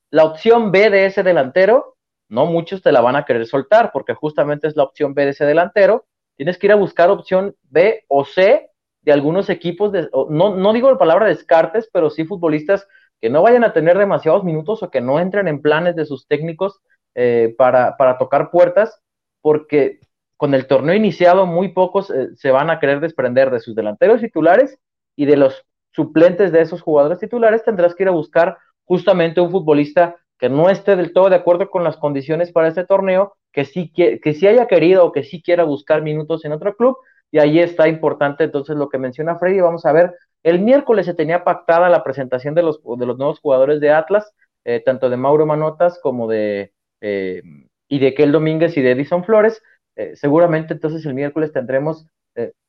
La 0.10 0.26
opción 0.26 0.72
B 0.72 0.90
de 0.90 1.06
ese 1.06 1.24
delantero, 1.24 1.98
no 2.30 2.46
muchos 2.46 2.82
te 2.82 2.92
la 2.92 3.02
van 3.02 3.16
a 3.16 3.26
querer 3.26 3.46
soltar, 3.46 3.92
porque 3.92 4.14
justamente 4.14 4.68
es 4.68 4.76
la 4.76 4.84
opción 4.84 5.14
B 5.14 5.26
de 5.26 5.32
ese 5.32 5.46
delantero. 5.46 6.06
Tienes 6.36 6.58
que 6.58 6.68
ir 6.68 6.72
a 6.72 6.76
buscar 6.76 7.10
opción 7.10 7.56
B 7.64 8.06
o 8.08 8.26
C 8.26 8.70
de 9.02 9.12
algunos 9.12 9.50
equipos, 9.50 9.92
de, 9.92 10.10
no, 10.30 10.56
no 10.56 10.74
digo 10.74 10.92
la 10.92 10.98
palabra 10.98 11.26
descartes, 11.26 11.90
pero 11.92 12.10
sí 12.10 12.24
futbolistas 12.24 12.88
que 13.22 13.30
no 13.30 13.44
vayan 13.44 13.64
a 13.64 13.74
tener 13.74 13.98
demasiados 13.98 14.44
minutos 14.44 14.82
o 14.82 14.90
que 14.90 15.00
no 15.00 15.20
entren 15.20 15.48
en 15.48 15.62
planes 15.62 15.96
de 15.96 16.06
sus 16.06 16.28
técnicos 16.28 16.82
eh, 17.16 17.54
para, 17.58 17.96
para, 17.98 18.18
tocar 18.18 18.50
puertas, 18.50 19.00
porque 19.42 20.00
con 20.38 20.54
el 20.54 20.66
torneo 20.66 20.96
iniciado 20.96 21.46
muy 21.46 21.70
pocos 21.70 22.10
eh, 22.10 22.30
se 22.36 22.52
van 22.52 22.70
a 22.70 22.80
querer 22.80 23.00
desprender 23.00 23.52
de 23.52 23.60
sus 23.60 23.76
delanteros 23.76 24.22
titulares 24.22 24.80
y 25.16 25.26
de 25.26 25.38
los 25.38 25.66
suplentes 25.92 26.52
de 26.52 26.62
esos 26.62 26.82
jugadores 26.82 27.20
titulares, 27.20 27.64
tendrás 27.64 27.94
que 27.94 28.04
ir 28.04 28.10
a 28.10 28.14
buscar 28.14 28.58
justamente 28.86 29.40
un 29.40 29.52
futbolista 29.52 30.16
que 30.40 30.50
no 30.50 30.70
esté 30.70 30.96
del 30.96 31.14
todo 31.14 31.30
de 31.30 31.36
acuerdo 31.36 31.70
con 31.70 31.84
las 31.84 31.98
condiciones 31.98 32.52
para 32.52 32.70
este 32.70 32.86
torneo, 32.86 33.36
que 33.52 33.66
sí, 33.66 33.92
que, 33.94 34.20
que 34.20 34.34
sí 34.34 34.48
haya 34.48 34.66
querido 34.66 35.06
o 35.06 35.12
que 35.12 35.24
sí 35.24 35.44
quiera 35.44 35.64
buscar 35.64 36.02
minutos 36.02 36.44
en 36.46 36.54
otro 36.54 36.76
club 36.76 36.98
y 37.32 37.40
ahí 37.40 37.60
está 37.60 37.88
importante 37.88 38.44
entonces 38.44 38.76
lo 38.76 38.90
que 38.90 38.98
menciona 38.98 39.38
Freddy. 39.38 39.62
Vamos 39.62 39.86
a 39.86 39.94
ver, 39.94 40.14
el 40.44 40.60
miércoles 40.60 41.06
se 41.06 41.14
tenía 41.14 41.44
pactada 41.44 41.90
la 41.90 42.04
presentación 42.04 42.56
de 42.56 42.64
los, 42.64 42.82
de 42.84 43.06
los 43.06 43.18
nuevos 43.18 43.40
jugadores 43.40 43.80
de 43.80 43.92
Atlas, 43.92 44.34
eh, 44.64 44.82
tanto 44.84 45.10
de 45.10 45.18
Mauro 45.18 45.46
Manotas 45.46 46.00
como 46.02 46.28
de 46.28 46.74
eh, 47.02 47.42
y 47.88 48.00
de 48.00 48.14
Kel 48.14 48.32
Domínguez 48.32 48.78
y 48.78 48.82
de 48.82 48.92
Edison 48.92 49.24
Flores. 49.24 49.62
Eh, 49.96 50.16
seguramente 50.16 50.74
entonces 50.74 51.06
el 51.06 51.14
miércoles 51.14 51.52
tendremos 51.52 52.06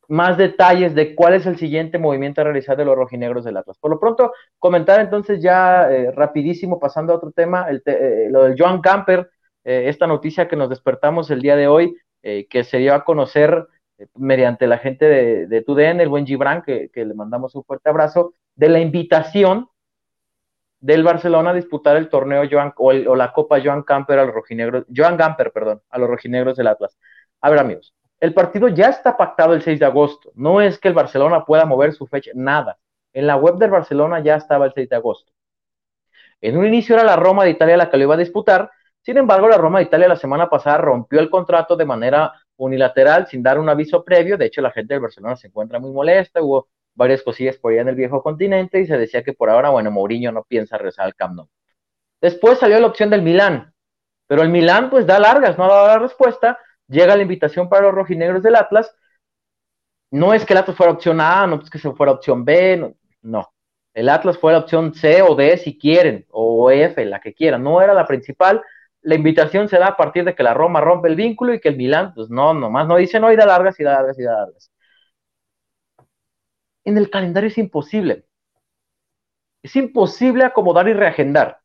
más 0.09 0.37
detalles 0.37 0.95
de 0.95 1.15
cuál 1.15 1.33
es 1.33 1.47
el 1.47 1.57
siguiente 1.57 1.97
movimiento 1.97 2.41
a 2.41 2.45
realizar 2.45 2.77
de 2.77 2.85
los 2.85 2.97
rojinegros 2.97 3.45
del 3.45 3.57
Atlas. 3.57 3.79
Por 3.79 3.91
lo 3.91 4.01
pronto, 4.01 4.33
comentar 4.59 5.01
entonces 5.01 5.41
ya 5.41 5.89
rapidísimo, 6.13 6.81
pasando 6.81 7.13
a 7.13 7.17
otro 7.17 7.31
tema, 7.31 7.67
el 7.71 7.83
lo 8.31 8.43
del 8.43 8.57
Joan 8.59 8.83
Camper, 8.83 9.31
esta 9.63 10.09
noticia 10.09 10.49
que 10.49 10.57
nos 10.57 10.69
despertamos 10.69 11.31
el 11.31 11.41
día 11.41 11.57
de 11.57 11.69
hoy, 11.69 11.97
que 12.21 12.65
se 12.65 12.79
dio 12.79 12.95
a 12.95 13.05
conocer 13.05 13.67
mediante 14.15 14.67
la 14.67 14.79
gente 14.79 15.07
de, 15.07 15.47
de 15.47 15.63
TUDN, 15.63 16.01
el 16.01 16.09
buen 16.09 16.27
Gibran, 16.27 16.63
que, 16.63 16.91
le 16.95 17.15
mandamos 17.15 17.55
un 17.55 17.65
fuerte 17.65 17.91
abrazo, 17.91 18.35
de 18.55 18.69
la 18.69 18.81
invitación 18.81 19.69
del 20.81 21.05
Barcelona 21.05 21.51
a 21.51 21.55
disputar 21.55 21.97
el 21.97 22.09
torneo 22.09 22.43
Joan, 22.51 22.73
o, 22.77 22.93
la 22.93 23.33
Copa 23.33 23.61
Joan 23.63 23.83
Camper 23.83 24.19
a 24.19 24.25
los 24.25 24.35
rojinegros, 24.35 24.85
Joan 24.95 25.17
Gamper, 25.17 25.53
perdón, 25.53 25.83
a 25.89 25.99
los 25.99 26.09
rojinegros 26.09 26.57
del 26.57 26.67
Atlas. 26.67 26.99
A 27.41 27.51
ver, 27.51 27.61
amigos, 27.61 27.95
el 28.19 28.35
partido 28.35 28.69
ya 28.69 28.89
está 28.89 29.17
pactado 29.17 29.55
el 29.55 29.63
6 29.63 29.81
de 29.81 29.87
agosto. 29.87 30.33
No 30.35 30.61
es 30.61 30.79
que 30.79 30.89
el 30.89 30.95
Barcelona 30.95 31.45
pueda 31.45 31.65
mover 31.67 31.93
su 31.93 32.07
fecha, 32.07 32.31
nada. 32.35 32.79
En 33.13 33.27
la 33.27 33.37
web 33.37 33.57
del 33.57 33.71
Barcelona 33.71 34.21
ya 34.21 34.37
estaba 34.37 34.67
el 34.67 34.73
6 34.73 34.89
de 34.89 34.97
agosto. 34.97 35.33
En 36.41 36.57
un 36.57 36.67
inicio 36.67 36.97
era 36.97 37.05
la 37.05 37.17
Roma 37.17 37.45
de 37.45 37.51
Italia 37.51 37.77
la 37.77 37.91
que 37.91 37.97
lo 37.97 38.05
iba 38.05 38.15
a 38.15 38.19
disputar. 38.19 38.71
Sin 39.01 39.17
embargo, 39.17 39.49
la 39.49 39.59
Roma 39.59 39.79
de 39.79 39.87
Italia 39.87 40.09
la 40.09 40.17
semana 40.17 40.51
pasada 40.51 40.79
rompió 40.79 41.21
el 41.21 41.31
contrato 41.31 41.77
de 41.77 41.85
manera 41.85 42.33
unilateral 42.65 43.27
sin 43.27 43.43
dar 43.43 43.59
un 43.59 43.69
aviso 43.69 44.05
previo. 44.05 44.39
De 44.39 44.47
hecho, 44.47 44.63
la 44.63 44.71
gente 44.71 44.95
del 44.95 45.03
Barcelona 45.03 45.37
se 45.37 45.49
encuentra 45.49 45.79
muy 45.79 45.93
molesta. 45.93 46.41
Hubo 46.43 46.69
varias 46.95 47.23
cosillas 47.23 47.57
por 47.57 47.73
allá 47.73 47.83
en 47.83 47.89
el 47.89 47.95
viejo 47.97 48.23
continente 48.23 48.81
y 48.81 48.87
se 48.87 48.97
decía 48.97 49.23
que 49.23 49.33
por 49.33 49.51
ahora, 49.51 49.71
bueno, 49.71 49.91
Mourinho 49.91 50.31
no 50.33 50.45
piensa 50.45 50.79
rezar 50.79 51.07
al 51.07 51.15
Camp 51.15 51.35
Nou. 51.35 51.49
Después 52.21 52.59
salió 52.59 52.79
la 52.79 52.87
opción 52.87 53.11
del 53.11 53.23
Milán, 53.23 53.75
pero 54.29 54.43
el 54.43 54.49
Milán 54.49 54.91
pues 54.91 55.07
da 55.07 55.19
largas, 55.19 55.59
no 55.59 55.65
ha 55.65 55.69
dado 55.69 55.87
la 55.89 55.99
respuesta. 55.99 56.59
Llega 56.89 57.17
la 57.17 57.23
invitación 57.23 57.69
para 57.69 57.87
los 57.87 57.95
rojinegros 57.95 58.43
del 58.43 58.55
Atlas. 58.55 58.95
No 60.13 60.33
es 60.35 60.45
que 60.45 60.53
el 60.53 60.59
Atlas 60.59 60.77
fuera 60.77 60.93
opción 60.93 61.21
A, 61.21 61.47
no 61.47 61.61
es 61.63 61.71
que 61.71 61.79
se 61.79 61.91
fuera 61.93 62.13
opción 62.13 62.45
B, 62.45 62.77
no, 62.77 62.95
no. 63.23 63.53
El 63.95 64.09
Atlas 64.09 64.39
fue 64.39 64.53
la 64.53 64.59
opción 64.59 64.95
C 64.95 65.23
o 65.23 65.35
D 65.35 65.57
si 65.59 65.79
quieren, 65.79 66.27
o 66.31 66.71
F, 66.71 67.05
la 67.05 67.21
que 67.21 67.35
quieran. 67.35 67.63
No 67.63 67.83
era 67.83 67.93
la 67.93 68.07
principal, 68.07 68.63
la 69.03 69.15
invitación 69.17 69.69
se 69.69 69.79
da 69.79 69.89
a 69.89 69.97
partir 69.97 70.25
de 70.25 70.35
que 70.35 70.43
la 70.43 70.55
Roma 70.55 70.81
rompe 70.81 71.09
el 71.09 71.17
vínculo 71.17 71.55
y 71.55 71.61
que 71.61 71.69
el 71.69 71.77
Milán, 71.77 72.15
pues 72.15 72.31
no, 72.31 72.55
nomás 72.55 72.87
no 72.87 72.97
dice 72.97 73.21
no, 73.21 73.33
y 73.33 73.37
da 73.37 73.47
largas 73.47 73.79
y 73.81 73.85
da 73.85 73.95
largas 73.95 74.19
y 74.19 74.23
da 74.23 74.33
largas. 74.33 74.71
En 76.85 76.97
el 76.99 77.11
calendario 77.11 77.49
es 77.49 77.59
imposible. 77.59 78.25
Es 79.63 79.77
imposible 79.77 80.45
acomodar 80.45 80.89
y 80.89 80.93
reagendar. 80.93 81.59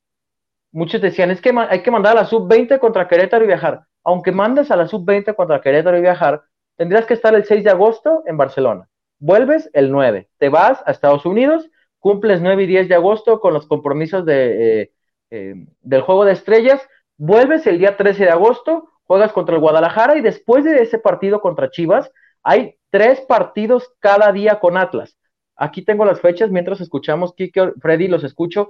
muchos 0.71 1.01
decían, 1.01 1.31
es 1.31 1.41
que 1.41 1.51
hay 1.69 1.81
que 1.81 1.91
mandar 1.91 2.17
a 2.17 2.21
la 2.21 2.27
sub-20 2.27 2.79
contra 2.79 3.07
Querétaro 3.07 3.43
y 3.45 3.47
viajar. 3.47 3.85
Aunque 4.03 4.31
mandes 4.31 4.71
a 4.71 4.75
la 4.75 4.87
sub-20 4.87 5.35
contra 5.35 5.61
Querétaro 5.61 5.97
y 5.97 6.01
viajar, 6.01 6.43
tendrías 6.75 7.05
que 7.05 7.15
estar 7.15 7.33
el 7.35 7.45
6 7.45 7.63
de 7.63 7.71
agosto 7.71 8.23
en 8.27 8.37
Barcelona. 8.37 8.87
Vuelves 9.19 9.69
el 9.73 9.91
9, 9.91 10.29
te 10.37 10.49
vas 10.49 10.83
a 10.85 10.91
Estados 10.91 11.25
Unidos, 11.25 11.69
cumples 11.99 12.41
9 12.41 12.63
y 12.63 12.67
10 12.67 12.89
de 12.89 12.95
agosto 12.95 13.39
con 13.39 13.53
los 13.53 13.67
compromisos 13.67 14.25
de, 14.25 14.81
eh, 14.81 14.91
eh, 15.31 15.55
del 15.81 16.01
juego 16.01 16.25
de 16.25 16.33
estrellas, 16.33 16.81
vuelves 17.17 17.67
el 17.67 17.79
día 17.79 17.97
13 17.97 18.25
de 18.25 18.29
agosto, 18.29 18.89
juegas 19.03 19.31
contra 19.31 19.55
el 19.55 19.61
Guadalajara 19.61 20.17
y 20.17 20.21
después 20.21 20.63
de 20.63 20.81
ese 20.81 20.99
partido 20.99 21.41
contra 21.41 21.71
Chivas, 21.71 22.11
hay 22.43 22.75
tres 22.89 23.21
partidos 23.21 23.91
cada 23.99 24.31
día 24.31 24.59
con 24.59 24.77
Atlas. 24.77 25.17
Aquí 25.55 25.83
tengo 25.83 26.05
las 26.05 26.21
fechas 26.21 26.51
mientras 26.51 26.81
escuchamos, 26.81 27.33
Kike, 27.33 27.73
Freddy, 27.81 28.07
los 28.07 28.23
escucho. 28.23 28.69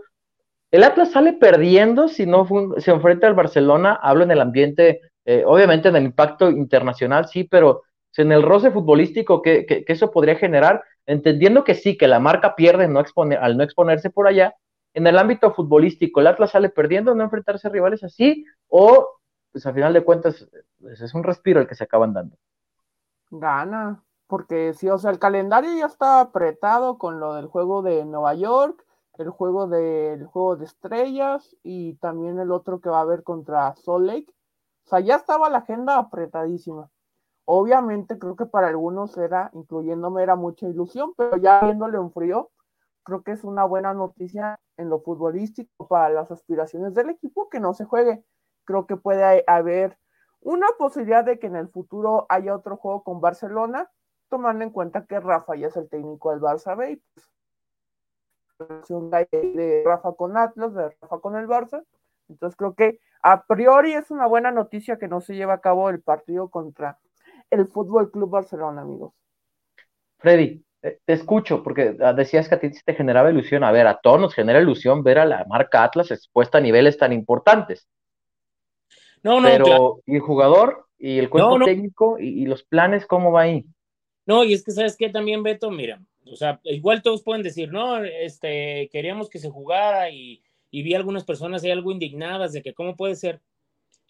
El 0.72 0.84
Atlas 0.84 1.12
sale 1.12 1.34
perdiendo 1.34 2.08
si 2.08 2.25
no 2.25 2.48
se 2.77 2.92
enfrenta 2.92 3.27
al 3.27 3.34
Barcelona, 3.34 4.00
hablo 4.01 4.24
en 4.24 4.32
el 4.32 4.42
ambiente, 4.42 5.01
eh, 5.25 5.44
obviamente 5.46 5.89
en 5.89 5.96
el 5.98 6.04
impacto 6.04 6.50
internacional, 6.50 7.27
sí, 7.27 7.44
pero 7.44 7.84
en 8.18 8.32
el 8.32 8.42
roce 8.42 8.72
futbolístico 8.72 9.42
que, 9.42 9.86
eso 9.88 10.12
podría 10.12 10.36
generar, 10.36 10.84
entendiendo 11.06 11.63
que 11.63 11.75
sí, 11.75 11.98
que 11.98 12.08
la 12.08 12.20
marca 12.20 12.56
pierde 12.56 12.88
no 12.88 13.04
al 13.39 13.58
no 13.58 13.63
exponerse 13.63 14.10
por 14.10 14.27
allá, 14.27 14.56
en 14.98 15.06
el 15.06 15.20
ámbito 15.20 15.54
futbolístico, 15.54 16.20
el 16.20 16.27
Atlas 16.27 16.50
sale 16.50 16.70
perdiendo, 16.70 17.13
no 17.13 17.24
enfrentarse 17.24 17.68
a 17.68 17.70
rivales 17.72 18.04
así, 18.04 18.48
o 18.68 19.20
pues 19.51 19.63
a 19.68 19.72
final 19.72 19.94
de 19.94 20.04
cuentas 20.04 20.50
pues, 20.80 21.00
es 21.00 21.13
un 21.13 21.24
respiro 21.24 21.62
el 21.62 21.68
que 21.68 21.75
se 21.75 21.84
acaban 21.84 22.13
dando. 22.13 22.36
Gana, 23.30 24.04
porque 24.25 24.74
sí, 24.74 24.89
o 24.89 24.98
sea, 24.98 25.12
el 25.12 25.20
calendario 25.20 25.70
ya 25.77 25.86
está 25.86 26.20
apretado 26.20 26.98
con 26.98 27.20
lo 27.20 27.36
del 27.36 27.46
juego 27.46 27.84
de 27.84 28.06
Nueva 28.06 28.34
York, 28.34 28.84
el 29.20 29.30
juego 29.30 29.68
del 29.68 30.25
juego 30.25 30.56
de 30.56 30.66
estrellas 30.66 31.56
y 31.62 31.94
también 31.98 32.39
el 32.39 32.51
otro 32.51 32.82
que 32.82 32.89
va 32.89 32.98
a 32.98 33.01
haber 33.01 33.22
contra 33.22 33.75
Salt 33.75 34.04
Lake. 34.04 34.34
O 34.86 34.89
sea, 34.89 35.00
ya 35.00 35.18
estaba 35.18 35.48
la 35.51 35.60
agenda 35.60 36.00
apretadísima. 36.00 36.89
Obviamente 37.46 38.18
creo 38.18 38.36
que 38.36 38.48
para 38.48 38.70
algunos 38.70 39.16
era, 39.16 39.51
incluyéndome, 39.54 40.24
era 40.24 40.36
mucha 40.36 40.68
ilusión, 40.68 41.13
pero 41.16 41.38
ya 41.38 41.62
viéndole 41.62 42.00
un 42.00 42.12
frío, 42.12 42.50
creo 43.07 43.23
que 43.23 43.31
es 43.31 43.45
una 43.45 43.63
buena 43.63 43.93
noticia 43.93 44.59
en 44.75 44.89
lo 44.89 44.99
futbolístico 44.99 45.87
para 45.87 46.09
las 46.09 46.29
aspiraciones 46.29 46.93
del 46.93 47.09
equipo 47.09 47.47
que 47.49 47.61
no 47.61 47.73
se 47.73 47.85
juegue. 47.85 48.21
Creo 48.65 48.85
que 48.85 48.97
puede 48.97 49.45
haber 49.47 49.97
una 50.41 50.67
posibilidad 50.77 51.23
de 51.23 51.39
que 51.39 51.47
en 51.47 51.55
el 51.55 51.69
futuro 51.69 52.25
haya 52.27 52.53
otro 52.53 52.75
juego 52.75 53.03
con 53.03 53.21
Barcelona, 53.21 53.89
tomando 54.27 54.65
en 54.65 54.71
cuenta 54.71 55.05
que 55.05 55.21
Rafa 55.21 55.55
ya 55.55 55.67
es 55.67 55.77
el 55.77 55.87
técnico 55.87 56.31
del 56.31 56.41
Barça 56.41 56.75
B. 56.75 57.01
Pues, 58.57 58.89
de 58.89 59.83
Rafa 59.85 60.11
con 60.11 60.35
Atlas, 60.35 60.73
de 60.73 60.89
Rafa 60.89 61.19
con 61.19 61.37
el 61.37 61.47
Barça. 61.47 61.85
Entonces 62.27 62.57
creo 62.57 62.75
que 62.75 62.99
a 63.21 63.45
priori 63.45 63.93
es 63.93 64.11
una 64.11 64.27
buena 64.27 64.51
noticia 64.51 64.99
que 64.99 65.07
no 65.07 65.21
se 65.21 65.33
lleve 65.33 65.53
a 65.53 65.61
cabo 65.61 65.89
el 65.89 66.01
partido 66.01 66.49
contra 66.49 66.99
el 67.51 67.69
Fútbol 67.69 68.11
Club 68.11 68.31
Barcelona, 68.31 68.81
amigos. 68.81 69.13
Freddy, 70.17 70.66
te 70.81 71.13
escucho, 71.13 71.63
porque 71.63 71.98
ah, 72.01 72.13
decías 72.13 72.48
que 72.48 72.55
a 72.55 72.60
ti 72.60 72.69
te 72.72 72.93
generaba 72.93 73.31
ilusión. 73.31 73.63
A 73.63 73.72
ver, 73.72 73.88
a 73.88 74.00
todos 74.00 74.19
nos 74.19 74.34
genera 74.34 74.62
ilusión 74.62 75.03
ver 75.03 75.19
a 75.19 75.25
la 75.25 75.46
marca 75.46 75.84
Atlas 75.84 76.12
expuesta 76.12 76.57
a 76.57 76.62
niveles 76.62 76.98
tan 76.98 77.13
importantes. 77.13 77.88
No, 79.24 79.41
no, 79.41 79.48
Pero, 79.48 80.01
¿y 80.05 80.15
el 80.15 80.22
jugador? 80.22 80.86
¿Y 80.98 81.17
el 81.17 81.29
cuerpo 81.29 81.60
técnico? 81.63 82.17
¿Y, 82.19 82.46
los 82.46 82.63
planes? 82.63 83.05
¿Cómo 83.05 83.31
va 83.31 83.41
ahí? 83.41 83.65
No, 84.25 84.43
y 84.43 84.53
es 84.53 84.63
que, 84.63 84.72
¿sabes 84.72 84.96
qué? 84.96 85.10
También, 85.10 85.43
Beto, 85.43 85.72
mira, 85.72 86.01
o 86.31 86.36
sea, 86.36 86.60
igual 86.63 87.01
todos 87.01 87.24
pueden 87.24 87.43
decir, 87.43 87.72
no, 87.72 88.03
este, 88.03 88.89
queríamos 88.91 89.29
que 89.29 89.39
se 89.39 89.50
jugara 89.50 90.10
y, 90.10 90.43
y 90.69 90.84
vi 90.84 90.93
algunas 90.93 91.24
personas 91.24 91.63
ahí 91.63 91.72
algo 91.72 91.91
indignadas 91.91 92.53
de 92.53 92.62
que 92.62 92.74
cómo 92.74 92.96
puede 92.96 93.15
ser. 93.15 93.41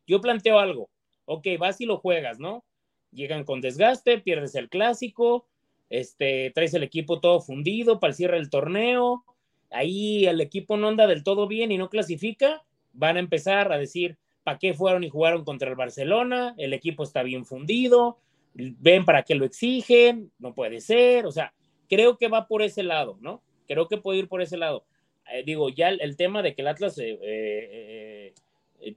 Yo 0.06 0.22
planteo 0.22 0.60
algo, 0.60 0.90
ok, 1.26 1.48
vas 1.60 1.80
y 1.82 1.86
lo 1.86 1.98
juegas, 1.98 2.40
¿no? 2.40 2.64
llegan 3.12 3.44
con 3.44 3.62
desgaste, 3.62 4.20
pierdes 4.20 4.56
el 4.56 4.70
clásico, 4.70 5.48
este, 5.90 6.52
traes 6.52 6.74
el 6.74 6.84
equipo 6.84 7.20
todo 7.20 7.42
fundido 7.42 8.00
para 8.00 8.12
el 8.12 8.16
cierre 8.16 8.38
del 8.38 8.50
torneo, 8.50 9.24
ahí 9.72 10.26
el 10.26 10.42
equipo 10.42 10.78
no 10.78 10.88
anda 10.88 11.08
del 11.08 11.24
todo 11.24 11.48
bien 11.48 11.72
y 11.72 11.78
no 11.78 11.90
clasifica, 11.90 12.64
van 12.94 13.18
a 13.18 13.20
empezar 13.20 13.72
a 13.72 13.78
decir, 13.78 14.18
¿para 14.44 14.60
qué 14.60 14.74
fueron 14.74 15.04
y 15.04 15.10
jugaron 15.10 15.44
contra 15.44 15.70
el 15.70 15.76
Barcelona? 15.76 16.56
El 16.58 16.74
equipo 16.74 17.04
está 17.04 17.24
bien 17.24 17.46
fundido, 17.46 18.18
ven 18.54 19.06
para 19.06 19.24
qué 19.24 19.36
lo 19.36 19.46
exigen, 19.46 20.32
no 20.40 20.54
puede 20.54 20.82
ser, 20.82 21.26
o 21.26 21.32
sea, 21.32 21.54
creo 21.90 22.18
que 22.18 22.28
va 22.28 22.48
por 22.48 22.62
ese 22.62 22.84
lado, 22.84 23.18
¿no? 23.22 23.42
Creo 23.68 23.88
que 23.88 23.98
puede 23.98 24.20
ir 24.20 24.28
por 24.28 24.42
ese 24.42 24.58
lado. 24.58 24.86
Eh, 25.34 25.44
digo, 25.46 25.70
ya 25.70 25.90
el, 25.90 26.16
tema 26.16 26.42
de 26.42 26.56
que 26.56 26.62
el 26.62 26.70
Atlas 26.70 26.98
eh, 27.00 27.20
eh, 27.22 28.34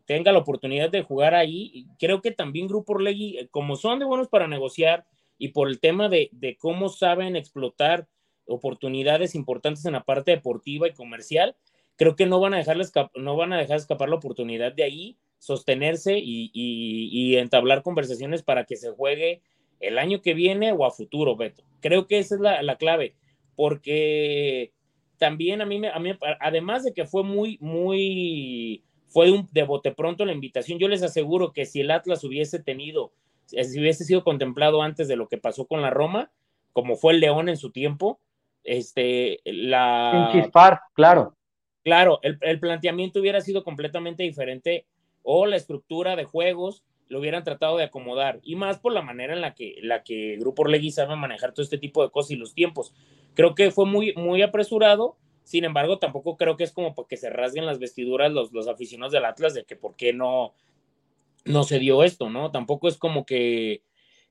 tenga 0.05 0.33
la 0.33 0.39
oportunidad 0.39 0.91
de 0.91 1.03
jugar 1.03 1.35
ahí. 1.35 1.87
Creo 1.99 2.23
que 2.23 2.31
también 2.31 2.69
Grupo 2.69 2.93
Orlegui, 2.93 3.49
como 3.51 3.77
son 3.77 3.99
de 3.99 4.05
buenos 4.05 4.29
para 4.29 4.47
negociar 4.47 5.05
y 5.41 5.49
por 5.49 5.69
el 5.69 5.81
tema 5.81 6.09
de, 6.09 6.29
de 6.33 6.57
cómo 6.59 6.91
saben 6.91 7.35
explotar 7.35 8.07
oportunidades 8.45 9.35
importantes 9.35 9.87
en 9.87 9.95
la 9.95 10.05
parte 10.05 10.33
deportiva 10.33 10.87
y 10.87 10.93
comercial, 10.93 11.57
creo 11.97 12.15
que 12.15 12.27
no 12.27 12.41
van 12.41 12.53
a, 12.55 12.59
dejarles, 12.59 12.93
no 13.15 13.37
van 13.37 13.55
a 13.55 13.59
dejar 13.59 13.79
escapar 13.79 14.11
la 14.11 14.17
oportunidad 14.17 14.73
de 14.73 14.85
ahí, 14.85 15.17
sostenerse 15.39 16.19
y, 16.19 16.51
y, 16.53 17.37
entablar 17.37 17.83
conversaciones 17.83 18.43
para 18.43 18.65
que 18.65 18.77
se 18.77 18.91
juegue 18.91 19.41
el 19.81 19.99
año 19.99 20.21
que 20.21 20.35
viene 20.35 20.73
o 20.73 20.85
a 20.85 20.91
futuro, 20.91 21.37
Beto. 21.37 21.65
Creo 21.81 22.07
que 22.07 22.19
esa 22.19 22.35
es 22.35 22.41
la, 22.43 22.63
la 22.63 22.77
clave, 22.77 23.17
porque 23.57 24.73
también 25.17 25.63
a 25.63 25.67
mí, 25.67 25.81
a 25.87 25.99
mí, 25.99 26.13
además 26.41 26.85
de 26.85 26.93
que 26.93 27.07
fue 27.07 27.25
muy, 27.25 27.57
muy 27.63 28.85
fue 29.09 29.31
un, 29.31 29.49
de 29.53 29.63
bote 29.63 29.93
pronto 29.93 30.27
la 30.27 30.33
invitación. 30.33 30.79
Yo 30.79 30.89
les 30.89 31.03
aseguro 31.03 31.53
que 31.53 31.65
si 31.65 31.81
el 31.81 31.91
Atlas 31.91 32.25
hubiese 32.25 32.63
tenido, 32.63 33.13
si 33.51 33.81
hubiese 33.81 34.05
sido 34.05 34.25
contemplado 34.25 34.83
antes 34.83 35.09
de 35.09 35.17
lo 35.17 35.29
que 35.29 35.39
pasó 35.39 35.67
con 35.67 35.83
la 35.83 35.91
Roma, 35.91 36.31
como 36.73 36.97
fue 36.97 37.13
el 37.13 37.21
León 37.21 37.49
en 37.49 37.57
su 37.57 37.71
tiempo, 37.71 38.21
este, 38.65 39.41
la... 39.45 40.31
Sin 40.33 40.43
chispar, 40.43 40.81
claro. 40.95 41.37
Claro, 41.83 42.21
el, 42.23 42.39
el, 42.43 42.61
planteamiento 42.61 43.21
hubiera 43.21 43.41
sido 43.41 43.65
completamente 43.65 44.23
diferente 44.23 44.87
o 45.23 45.47
la 45.47 45.57
estructura 45.57 46.15
de 46.15 46.25
juegos 46.25 46.85
lo 47.09 47.19
hubieran 47.19 47.43
tratado 47.43 47.77
de 47.79 47.85
acomodar 47.85 48.39
y 48.43 48.55
más 48.55 48.79
por 48.79 48.93
la 48.93 49.03
manera 49.03 49.33
en 49.33 49.41
la 49.41 49.55
que, 49.55 49.77
la 49.83 50.03
que 50.03 50.37
Grupo 50.39 50.63
Orlegui 50.63 50.91
sabe 50.91 51.17
manejar 51.17 51.53
todo 51.53 51.63
este 51.63 51.79
tipo 51.79 52.03
de 52.03 52.11
cosas 52.11 52.33
y 52.33 52.37
los 52.37 52.55
tiempos. 52.55 52.93
Creo 53.35 53.55
que 53.55 53.71
fue 53.71 53.87
muy, 53.87 54.15
muy 54.15 54.43
apresurado 54.43 55.17
sin 55.51 55.65
embargo, 55.65 55.99
tampoco 55.99 56.37
creo 56.37 56.57
que 56.57 56.63
es 56.63 56.71
como 56.71 56.95
porque 56.95 57.17
se 57.17 57.29
rasguen 57.29 57.67
las 57.67 57.81
vestiduras 57.81 58.31
los, 58.31 58.53
los 58.53 58.69
aficionados 58.69 59.13
del 59.13 59.25
Atlas 59.25 59.53
de 59.53 59.65
que 59.65 59.75
por 59.75 59.97
qué 59.97 60.13
no, 60.13 60.55
no 61.45 61.65
se 61.65 61.79
dio 61.79 62.03
esto, 62.03 62.31
¿no? 62.31 62.51
Tampoco 62.51 62.89
es 62.89 62.97
como 62.97 63.25
que 63.25 63.83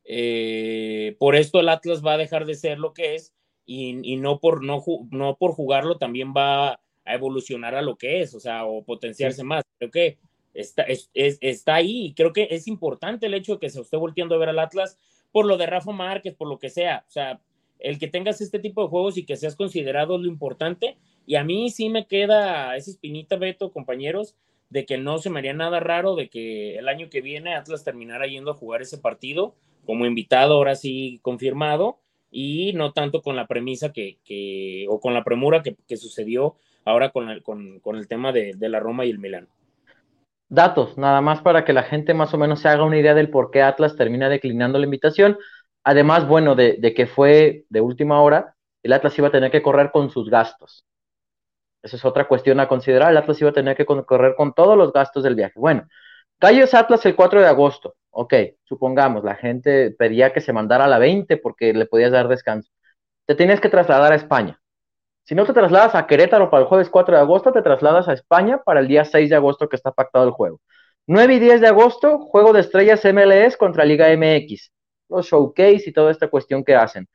eh, 0.04 1.16
por 1.20 1.36
esto 1.36 1.60
el 1.60 1.70
Atlas 1.70 2.06
va 2.06 2.14
a 2.14 2.18
dejar 2.18 2.46
de 2.46 2.56
ser 2.56 2.80
lo 2.80 2.94
que 2.94 3.16
es 3.16 3.34
y, 3.66 4.18
no, 4.18 4.40
por, 4.40 4.64
no, 4.64 4.84
no 5.12 5.38
por 5.38 5.52
jugarlo 5.52 5.98
también 5.98 6.34
va 6.36 6.82
a 7.06 7.14
evolucionar 7.14 7.76
a 7.76 7.84
lo 7.84 7.98
que 7.98 8.22
es, 8.22 8.34
o 8.34 8.40
sea, 8.40 8.66
o 8.66 8.84
potenciarse 8.84 9.44
más. 9.44 9.64
Creo 9.78 9.92
que 9.92 10.18
está, 10.56 10.86
está 11.14 11.76
ahí 11.76 12.08
y 12.08 12.14
creo 12.14 12.34
que 12.34 12.48
es 12.50 12.68
importante 12.68 13.28
el 13.28 13.36
hecho 13.36 13.54
de 13.54 13.60
que 13.60 13.70
se 13.70 13.82
esté 13.82 13.98
volteando 13.98 14.34
a 14.34 14.40
ver 14.40 14.50
al 14.50 14.60
Atlas 14.60 14.98
por 15.32 15.46
lo 15.46 15.58
de 15.58 15.68
Rafa 15.68 15.92
Márquez, 15.92 16.34
por 16.34 16.48
lo 16.48 16.58
que 16.58 16.70
sea. 16.70 17.06
O 17.08 17.12
sea, 17.12 17.40
el 17.78 18.00
que 18.00 18.08
tengas 18.08 18.42
este 18.42 18.60
tipo 18.60 18.82
de 18.82 18.90
juegos 18.90 19.18
y 19.18 19.26
que 19.26 19.38
seas 19.38 19.56
considerado 19.56 20.18
lo 20.18 20.28
importante. 20.28 20.98
Y 21.26 21.36
a 21.36 21.44
mí 21.44 21.70
sí 21.70 21.90
me 21.90 22.08
queda 22.08 22.76
esa 22.76 22.92
espinita, 22.92 23.36
Beto, 23.36 23.72
compañeros, 23.72 24.36
de 24.70 24.86
que 24.86 24.98
no 24.98 25.18
se 25.20 25.30
me 25.30 25.40
haría 25.40 25.54
nada 25.54 25.80
raro 25.80 26.16
de 26.16 26.30
que 26.30 26.78
el 26.78 26.88
año 26.88 27.10
que 27.10 27.22
viene 27.22 27.56
Atlas 27.56 27.84
terminara 27.84 28.28
yendo 28.28 28.52
a 28.52 28.56
jugar 28.56 28.82
ese 28.82 28.98
partido 28.98 29.56
como 29.86 30.06
invitado, 30.06 30.54
ahora 30.54 30.76
sí 30.76 31.20
confirmado, 31.22 32.00
y 32.32 32.74
no 32.74 32.94
tanto 32.94 33.22
con 33.22 33.36
la 33.36 33.48
premisa 33.48 33.92
que, 33.92 34.86
o 34.88 35.00
con 35.00 35.14
la 35.14 35.24
premura 35.24 35.64
que, 35.64 35.98
sucedió 35.98 36.56
ahora 36.86 37.10
con 37.10 37.30
el, 37.30 37.42
con, 37.44 37.82
el 37.96 38.08
tema 38.08 38.32
de, 38.32 38.54
de 38.56 38.70
la 38.70 38.80
Roma 38.80 39.06
y 39.06 39.10
el 39.10 39.20
Milán. 39.20 39.48
Datos, 40.48 40.98
nada 40.98 41.22
más 41.22 41.42
para 41.42 41.64
que 41.64 41.74
la 41.74 41.84
gente 41.84 42.14
más 42.16 42.34
o 42.34 42.38
menos 42.38 42.60
se 42.60 42.70
haga 42.70 42.84
una 42.84 42.98
idea 42.98 43.14
del 43.14 43.30
por 43.30 43.52
qué 43.52 43.62
Atlas 43.62 43.96
termina 43.96 44.30
declinando 44.30 44.80
la 44.80 44.86
invitación. 44.86 45.38
Además, 45.84 46.28
bueno, 46.28 46.56
de, 46.56 46.94
que 46.96 47.06
fue 47.06 47.66
de 47.70 47.82
última 47.82 48.22
hora, 48.22 48.56
el 48.84 48.94
Atlas 48.94 49.18
iba 49.18 49.28
a 49.28 49.32
tener 49.32 49.52
que 49.52 49.62
correr 49.62 49.92
con 49.92 50.10
sus 50.10 50.30
gastos. 50.30 50.86
Esa 51.82 51.98
es 51.98 52.06
otra 52.06 52.28
cuestión 52.28 52.60
a 52.60 52.68
considerar. 52.68 53.12
El 53.12 53.18
Atlas 53.18 53.40
iba 53.42 53.50
a 53.52 53.54
tener 53.54 53.76
que 53.78 53.86
correr 53.86 54.36
con 54.36 54.54
todos 54.54 54.78
los 54.78 54.92
gastos 54.94 55.24
del 55.24 55.36
viaje. 55.36 55.54
Bueno, 55.58 55.88
Calles 56.40 56.74
Atlas 56.74 57.06
el 57.06 57.16
4 57.16 57.42
de 57.42 57.48
agosto. 57.48 57.96
Ok, 58.12 58.34
supongamos, 58.64 59.24
la 59.24 59.36
gente 59.36 59.92
pedía 59.92 60.34
que 60.34 60.42
se 60.42 60.54
mandara 60.54 60.86
a 60.86 60.88
la 60.88 61.00
20 61.00 61.38
porque 61.38 61.74
le 61.74 61.86
podías 61.86 62.12
dar 62.12 62.28
descanso. 62.28 62.72
Te 63.26 63.36
tienes 63.36 63.62
que 63.62 63.70
trasladar 63.70 64.12
a 64.12 64.16
España. 64.16 64.60
Si 65.24 65.36
no 65.36 65.46
te 65.46 65.54
trasladas 65.54 65.96
a 65.96 66.08
Querétaro 66.08 66.50
para 66.50 66.64
el 66.64 66.70
jueves 66.70 66.90
4 66.90 67.16
de 67.16 67.22
agosto, 67.22 67.52
te 67.52 67.62
trasladas 67.62 68.08
a 68.08 68.14
España 68.14 68.62
para 68.64 68.80
el 68.80 68.88
día 68.88 69.06
6 69.06 69.30
de 69.30 69.36
agosto 69.36 69.70
que 69.70 69.76
está 69.76 69.92
pactado 69.92 70.26
el 70.26 70.32
juego. 70.32 70.60
9 71.08 71.36
y 71.36 71.40
10 71.40 71.62
de 71.62 71.68
agosto, 71.68 72.20
juego 72.20 72.54
de 72.54 72.62
estrellas 72.62 73.06
MLS 73.06 73.58
contra 73.58 73.86
Liga 73.86 74.08
MX 74.16 74.72
los 75.10 75.28
showcase 75.28 75.84
y 75.88 75.94
toda 75.94 76.12
esta 76.12 76.30
cuestión 76.30 76.64
que 76.64 76.76
hacen. 76.76 77.08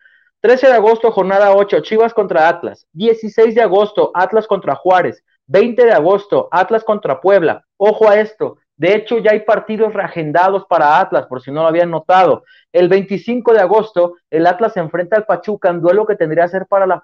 13 0.45 0.67
de 0.67 0.75
agosto, 0.75 1.11
jornada 1.11 1.57
8, 1.57 1.81
Chivas 1.81 2.13
contra 2.13 2.47
Atlas. 2.47 2.87
16 2.93 3.55
de 3.55 3.63
agosto, 3.63 4.11
Atlas 4.13 4.47
contra 4.47 4.75
Juárez. 4.75 5.25
20 5.47 5.87
de 5.87 5.93
agosto, 5.93 6.49
Atlas 6.51 6.85
contra 6.85 7.19
Puebla. 7.19 7.65
Ojo 7.79 8.11
a 8.11 8.21
esto. 8.21 8.59
De 8.77 8.95
hecho, 8.95 9.17
ya 9.21 9.31
hay 9.31 9.41
partidos 9.41 9.95
reagendados 9.95 10.67
para 10.67 11.01
Atlas, 11.01 11.25
por 11.29 11.41
si 11.41 11.51
no 11.51 11.63
lo 11.63 11.69
habían 11.69 11.91
notado. 11.91 12.45
El 12.75 12.91
25 12.91 13.55
de 13.55 13.61
agosto, 13.61 14.17
el 14.29 14.47
Atlas 14.47 14.75
se 14.75 14.81
enfrenta 14.81 15.17
al 15.17 15.25
Pachuca 15.25 15.71
en 15.71 15.81
duelo 15.81 16.05
que 16.05 16.15
tendría, 16.15 16.47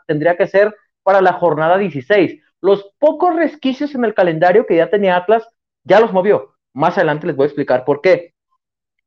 tendría 0.06 0.36
que 0.36 0.46
ser 0.46 0.76
para 1.02 1.22
la 1.22 1.32
jornada 1.32 1.78
16. 1.78 2.42
Los 2.60 2.90
pocos 2.98 3.34
resquicios 3.34 3.94
en 3.94 4.04
el 4.04 4.12
calendario 4.12 4.66
que 4.66 4.76
ya 4.76 4.90
tenía 4.90 5.16
Atlas, 5.16 5.48
ya 5.84 5.98
los 5.98 6.12
movió. 6.12 6.56
Más 6.74 6.98
adelante 6.98 7.26
les 7.26 7.36
voy 7.36 7.44
a 7.44 7.46
explicar 7.46 7.86
por 7.86 8.02
qué. 8.02 8.34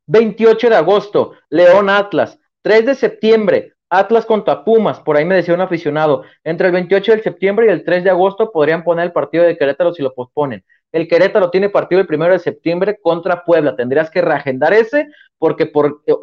28 0.08 0.72
de 0.72 0.76
agosto, 0.76 1.34
León 1.52 1.88
Atlas. 1.88 2.40
3 2.64 2.86
de 2.86 2.96
septiembre, 2.96 3.73
Atlas 4.00 4.26
contra 4.26 4.64
Pumas, 4.64 5.00
por 5.00 5.18
ahí 5.18 5.26
me 5.26 5.36
decía 5.36 5.54
un 5.54 5.62
aficionado. 5.62 6.24
Entre 6.44 6.68
el 6.68 6.74
28 6.74 7.12
de 7.12 7.22
septiembre 7.22 7.68
y 7.68 7.70
el 7.70 7.84
3 7.84 8.04
de 8.04 8.10
agosto 8.10 8.52
podrían 8.52 8.84
poner 8.84 9.06
el 9.06 9.12
partido 9.12 9.44
de 9.44 9.56
Querétaro 9.56 9.94
si 9.94 10.02
lo 10.02 10.14
posponen. 10.16 10.64
El 10.92 11.08
Querétaro 11.08 11.52
tiene 11.52 11.70
partido 11.70 12.02
el 12.02 12.08
1 12.10 12.30
de 12.30 12.40
septiembre 12.40 12.98
contra 13.02 13.44
Puebla. 13.44 13.76
Tendrías 13.76 14.10
que 14.10 14.22
reagendar 14.22 14.74
ese 14.74 15.10
porque 15.38 15.68
por 15.68 16.02
eh, 16.08 16.14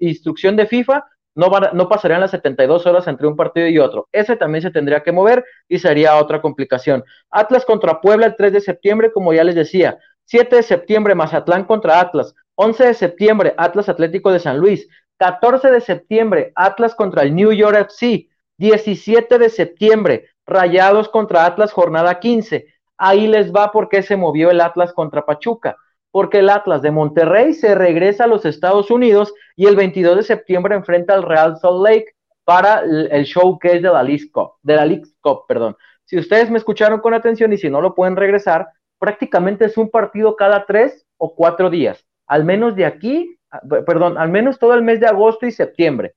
instrucción 0.00 0.54
de 0.56 0.66
FIFA 0.66 1.06
no, 1.34 1.50
no 1.72 1.88
pasarían 1.88 2.20
las 2.20 2.30
72 2.30 2.84
horas 2.84 3.08
entre 3.08 3.26
un 3.26 3.36
partido 3.36 3.68
y 3.68 3.78
otro. 3.78 4.06
Ese 4.12 4.36
también 4.36 4.60
se 4.60 4.70
tendría 4.70 5.02
que 5.02 5.12
mover 5.12 5.44
y 5.66 5.78
sería 5.78 6.16
otra 6.16 6.42
complicación. 6.42 7.04
Atlas 7.30 7.64
contra 7.64 8.02
Puebla 8.02 8.26
el 8.26 8.36
3 8.36 8.52
de 8.52 8.60
septiembre, 8.60 9.10
como 9.12 9.32
ya 9.32 9.44
les 9.44 9.54
decía. 9.54 9.98
7 10.26 10.56
de 10.56 10.62
septiembre, 10.62 11.14
Mazatlán 11.14 11.64
contra 11.64 12.00
Atlas. 12.00 12.34
11 12.56 12.86
de 12.86 12.94
septiembre, 12.94 13.54
Atlas 13.56 13.88
Atlético 13.88 14.30
de 14.30 14.38
San 14.38 14.58
Luis. 14.58 14.88
14 15.24 15.70
de 15.70 15.80
septiembre, 15.80 16.52
Atlas 16.54 16.94
contra 16.94 17.22
el 17.22 17.34
New 17.34 17.50
York 17.50 17.76
FC. 17.88 18.28
17 18.58 19.38
de 19.38 19.48
septiembre, 19.48 20.26
Rayados 20.44 21.08
contra 21.08 21.46
Atlas, 21.46 21.72
jornada 21.72 22.20
15. 22.20 22.66
Ahí 22.98 23.26
les 23.26 23.50
va 23.50 23.72
porque 23.72 24.02
se 24.02 24.18
movió 24.18 24.50
el 24.50 24.60
Atlas 24.60 24.92
contra 24.92 25.24
Pachuca. 25.24 25.76
Porque 26.10 26.40
el 26.40 26.50
Atlas 26.50 26.82
de 26.82 26.90
Monterrey 26.90 27.54
se 27.54 27.74
regresa 27.74 28.24
a 28.24 28.26
los 28.26 28.44
Estados 28.44 28.90
Unidos 28.90 29.32
y 29.56 29.64
el 29.64 29.76
22 29.76 30.16
de 30.16 30.22
septiembre 30.24 30.74
enfrenta 30.74 31.14
al 31.14 31.22
Real 31.22 31.56
Salt 31.56 31.82
Lake 31.82 32.14
para 32.44 32.82
el 32.82 33.24
showcase 33.24 33.80
de 33.80 33.90
la 33.90 34.02
League 34.02 34.30
Cup, 34.30 34.52
de 34.62 34.76
la 34.76 34.84
League 34.84 35.06
Cup, 35.22 35.46
perdón. 35.48 35.74
Si 36.04 36.18
ustedes 36.18 36.50
me 36.50 36.58
escucharon 36.58 37.00
con 37.00 37.14
atención 37.14 37.50
y 37.54 37.56
si 37.56 37.70
no 37.70 37.80
lo 37.80 37.94
pueden 37.94 38.14
regresar, 38.14 38.68
prácticamente 38.98 39.64
es 39.64 39.78
un 39.78 39.88
partido 39.88 40.36
cada 40.36 40.66
tres 40.66 41.06
o 41.16 41.34
cuatro 41.34 41.70
días, 41.70 42.04
al 42.26 42.44
menos 42.44 42.76
de 42.76 42.84
aquí, 42.84 43.38
perdón, 43.86 44.18
al 44.18 44.28
menos 44.30 44.58
todo 44.58 44.74
el 44.74 44.82
mes 44.82 45.00
de 45.00 45.06
agosto 45.06 45.46
y 45.46 45.52
septiembre. 45.52 46.14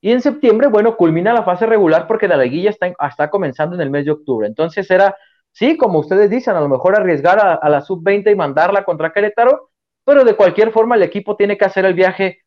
Y 0.00 0.12
en 0.12 0.20
septiembre, 0.20 0.68
bueno, 0.68 0.96
culmina 0.96 1.32
la 1.32 1.42
fase 1.42 1.66
regular 1.66 2.06
porque 2.06 2.28
la 2.28 2.36
liguilla 2.36 2.70
está, 2.70 2.92
está 3.08 3.28
comenzando 3.30 3.76
en 3.76 3.82
el 3.82 3.90
mes 3.90 4.06
de 4.06 4.12
octubre. 4.12 4.46
Entonces 4.46 4.90
era, 4.90 5.14
sí, 5.52 5.76
como 5.76 5.98
ustedes 5.98 6.30
dicen, 6.30 6.56
a 6.56 6.60
lo 6.60 6.68
mejor 6.68 6.96
arriesgar 6.96 7.38
a, 7.38 7.54
a 7.54 7.68
la 7.68 7.82
sub-20 7.82 8.32
y 8.32 8.34
mandarla 8.34 8.84
contra 8.84 9.12
Querétaro, 9.12 9.70
pero 10.04 10.24
de 10.24 10.36
cualquier 10.36 10.72
forma 10.72 10.96
el 10.96 11.02
equipo 11.02 11.36
tiene 11.36 11.58
que 11.58 11.66
hacer 11.66 11.84
el 11.84 11.94
viaje 11.94 12.42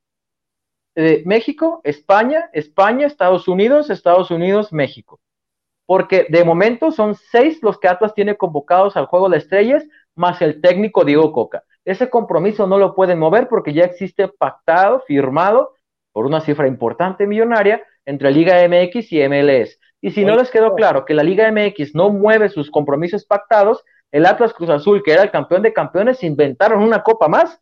de 0.96 1.24
México, 1.26 1.82
España, 1.84 2.50
España, 2.54 3.06
Estados 3.06 3.48
Unidos, 3.48 3.90
Estados 3.90 4.32
Unidos, 4.32 4.74
México 4.74 5.20
porque 5.86 6.26
de 6.30 6.44
momento 6.44 6.92
son 6.92 7.16
seis 7.16 7.62
los 7.62 7.80
que 7.80 7.88
Atlas 7.88 8.14
tiene 8.14 8.38
convocados 8.38 8.96
al 8.96 9.06
juego 9.06 9.30
de 9.30 9.38
estrellas, 9.38 9.84
más 10.16 10.42
el 10.42 10.62
técnico 10.62 11.04
Diego 11.04 11.32
Coca. 11.32 11.64
Ese 11.86 12.10
compromiso 12.10 12.68
no 12.68 12.78
lo 12.78 12.96
pueden 12.96 13.20
mover 13.20 13.48
porque 13.48 13.74
ya 13.74 13.84
existe 13.84 14.28
pactado, 14.28 15.02
firmado, 15.02 15.74
por 16.12 16.26
una 16.26 16.42
cifra 16.42 16.68
importante 16.68 17.28
millonaria, 17.28 17.84
entre 18.06 18.32
Liga 18.32 18.68
MX 18.68 19.12
y 19.12 19.28
MLS. 19.28 19.80
Y 20.02 20.12
si 20.12 20.26
no 20.26 20.36
les 20.36 20.52
quedó 20.52 20.76
claro 20.76 21.06
que 21.06 21.14
la 21.14 21.24
Liga 21.24 21.52
MX 21.52 21.96
no 21.96 22.10
mueve 22.10 22.50
sus 22.50 22.70
compromisos 22.70 23.26
pactados, 23.26 23.84
el 24.12 24.26
Atlas 24.26 24.54
Cruz 24.54 24.70
Azul, 24.70 25.02
que 25.04 25.14
era 25.14 25.24
el 25.24 25.32
campeón 25.32 25.62
de 25.62 25.74
campeones, 25.74 26.24
inventaron 26.24 26.84
una 26.84 27.02
copa 27.02 27.28
más 27.28 27.60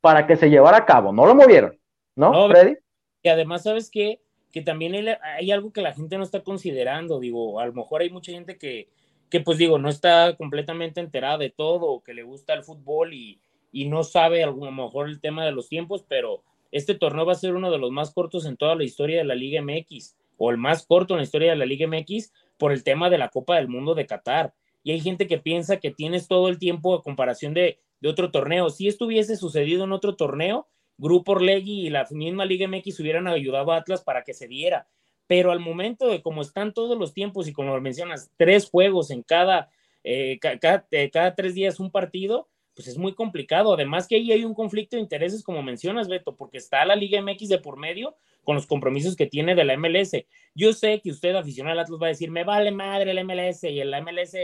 para 0.00 0.26
que 0.26 0.36
se 0.36 0.50
llevara 0.50 0.78
a 0.78 0.86
cabo. 0.86 1.12
No 1.12 1.26
lo 1.26 1.34
movieron, 1.34 1.78
¿no, 2.16 2.32
no 2.32 2.48
Freddy? 2.48 2.76
Y 3.22 3.28
además, 3.28 3.62
¿sabes 3.62 3.90
qué? 3.90 4.20
que 4.52 4.60
también 4.60 4.94
hay 5.22 5.50
algo 5.50 5.72
que 5.72 5.80
la 5.80 5.94
gente 5.94 6.18
no 6.18 6.24
está 6.24 6.44
considerando, 6.44 7.18
digo, 7.18 7.58
a 7.58 7.66
lo 7.66 7.72
mejor 7.72 8.02
hay 8.02 8.10
mucha 8.10 8.32
gente 8.32 8.58
que, 8.58 8.90
que 9.30 9.40
pues 9.40 9.56
digo, 9.56 9.78
no 9.78 9.88
está 9.88 10.36
completamente 10.36 11.00
enterada 11.00 11.38
de 11.38 11.48
todo, 11.48 12.02
que 12.02 12.12
le 12.12 12.22
gusta 12.22 12.52
el 12.52 12.62
fútbol 12.62 13.14
y, 13.14 13.40
y 13.72 13.88
no 13.88 14.04
sabe 14.04 14.44
a 14.44 14.46
lo 14.46 14.70
mejor 14.70 15.08
el 15.08 15.20
tema 15.20 15.44
de 15.44 15.52
los 15.52 15.68
tiempos, 15.68 16.04
pero 16.06 16.44
este 16.70 16.94
torneo 16.94 17.26
va 17.26 17.32
a 17.32 17.36
ser 17.36 17.54
uno 17.54 17.70
de 17.70 17.78
los 17.78 17.90
más 17.90 18.12
cortos 18.12 18.46
en 18.46 18.56
toda 18.56 18.74
la 18.74 18.84
historia 18.84 19.18
de 19.18 19.24
la 19.24 19.34
Liga 19.34 19.62
MX, 19.62 20.16
o 20.36 20.50
el 20.50 20.58
más 20.58 20.86
corto 20.86 21.14
en 21.14 21.18
la 21.18 21.24
historia 21.24 21.50
de 21.50 21.56
la 21.56 21.66
Liga 21.66 21.86
MX, 21.86 22.32
por 22.58 22.72
el 22.72 22.84
tema 22.84 23.10
de 23.10 23.18
la 23.18 23.28
Copa 23.28 23.56
del 23.56 23.68
Mundo 23.68 23.94
de 23.94 24.06
Qatar. 24.06 24.54
Y 24.82 24.92
hay 24.92 25.00
gente 25.00 25.26
que 25.26 25.38
piensa 25.38 25.78
que 25.78 25.90
tienes 25.90 26.28
todo 26.28 26.48
el 26.48 26.58
tiempo 26.58 26.94
a 26.94 27.02
comparación 27.02 27.54
de, 27.54 27.78
otro 28.04 28.32
torneo. 28.32 28.68
Si 28.70 28.88
esto 28.88 29.06
hubiese 29.06 29.36
sucedido 29.36 29.84
en 29.84 29.92
otro 29.92 30.16
torneo, 30.16 30.66
Grupo 30.98 31.32
Orlegui 31.32 31.86
y 31.86 31.90
la 31.90 32.06
misma 32.10 32.44
Liga 32.44 32.66
MX 32.66 32.98
hubieran 32.98 33.28
ayudado 33.28 33.70
a 33.70 33.76
Atlas 33.76 34.02
para 34.02 34.24
que 34.24 34.34
se 34.34 34.48
diera. 34.48 34.88
Pero 35.28 35.52
al 35.52 35.60
momento 35.60 36.08
de 36.08 36.20
cómo 36.20 36.42
están 36.42 36.74
todos 36.74 36.98
los 36.98 37.14
tiempos 37.14 37.46
y 37.46 37.52
como 37.52 37.80
mencionas, 37.80 38.30
tres 38.36 38.68
juegos 38.68 39.12
en 39.12 39.22
cada, 39.22 39.70
eh, 40.02 40.40
eh, 40.42 41.10
cada, 41.12 41.34
tres 41.36 41.54
días 41.54 41.78
un 41.78 41.92
partido, 41.92 42.48
pues 42.74 42.88
es 42.88 42.98
muy 42.98 43.14
complicado. 43.14 43.74
Además 43.74 44.06
que 44.06 44.16
ahí 44.16 44.32
hay 44.32 44.44
un 44.44 44.54
conflicto 44.54 44.96
de 44.96 45.02
intereses, 45.02 45.42
como 45.42 45.62
mencionas, 45.62 46.08
Beto, 46.08 46.36
porque 46.36 46.58
está 46.58 46.84
la 46.84 46.96
Liga 46.96 47.20
MX 47.20 47.48
de 47.48 47.58
por 47.58 47.76
medio 47.76 48.16
con 48.44 48.56
los 48.56 48.66
compromisos 48.66 49.16
que 49.16 49.26
tiene 49.26 49.54
de 49.54 49.64
la 49.64 49.76
MLS. 49.76 50.12
Yo 50.54 50.72
sé 50.72 51.00
que 51.00 51.10
usted, 51.10 51.34
aficionado 51.34 51.72
al 51.72 51.84
Atlas, 51.84 52.00
va 52.00 52.06
a 52.06 52.10
decir, 52.10 52.30
me 52.30 52.44
vale 52.44 52.70
madre 52.70 53.12
el 53.12 53.24
MLS 53.24 53.64
y 53.64 53.80
el 53.80 53.94
MLS 54.02 54.34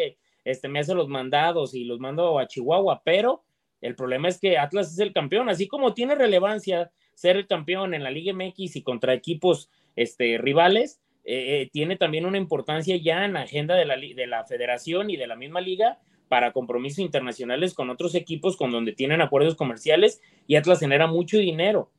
este, 0.44 0.68
me 0.68 0.80
hace 0.80 0.94
los 0.94 1.08
mandados 1.08 1.74
y 1.74 1.84
los 1.84 1.98
mando 1.98 2.38
a 2.38 2.46
Chihuahua, 2.46 3.02
pero 3.04 3.42
el 3.80 3.94
problema 3.94 4.28
es 4.28 4.38
que 4.38 4.58
Atlas 4.58 4.92
es 4.92 4.98
el 4.98 5.12
campeón, 5.12 5.48
así 5.48 5.68
como 5.68 5.94
tiene 5.94 6.14
relevancia 6.14 6.90
ser 7.14 7.36
el 7.36 7.46
campeón 7.46 7.94
en 7.94 8.04
la 8.04 8.10
Liga 8.10 8.32
MX 8.32 8.76
y 8.76 8.82
contra 8.82 9.14
equipos 9.14 9.70
este, 9.96 10.38
rivales, 10.38 11.00
eh, 11.24 11.62
eh, 11.62 11.70
tiene 11.72 11.96
también 11.96 12.24
una 12.24 12.38
importancia 12.38 12.96
ya 12.96 13.24
en 13.24 13.34
la 13.34 13.42
agenda 13.42 13.74
de 13.74 13.84
la, 13.84 13.96
de 13.96 14.26
la 14.26 14.44
federación 14.44 15.10
y 15.10 15.16
de 15.16 15.26
la 15.26 15.36
misma 15.36 15.60
liga 15.60 15.98
para 16.28 16.52
compromisos 16.52 17.00
internacionales 17.00 17.74
con 17.74 17.90
otros 17.90 18.14
equipos 18.14 18.56
con 18.56 18.70
donde 18.70 18.92
tienen 18.92 19.20
acuerdos 19.20 19.56
comerciales 19.56 20.20
y 20.46 20.56
Atlas 20.56 20.80
genera 20.80 21.06
mucho 21.06 21.38
dinero. 21.38 21.90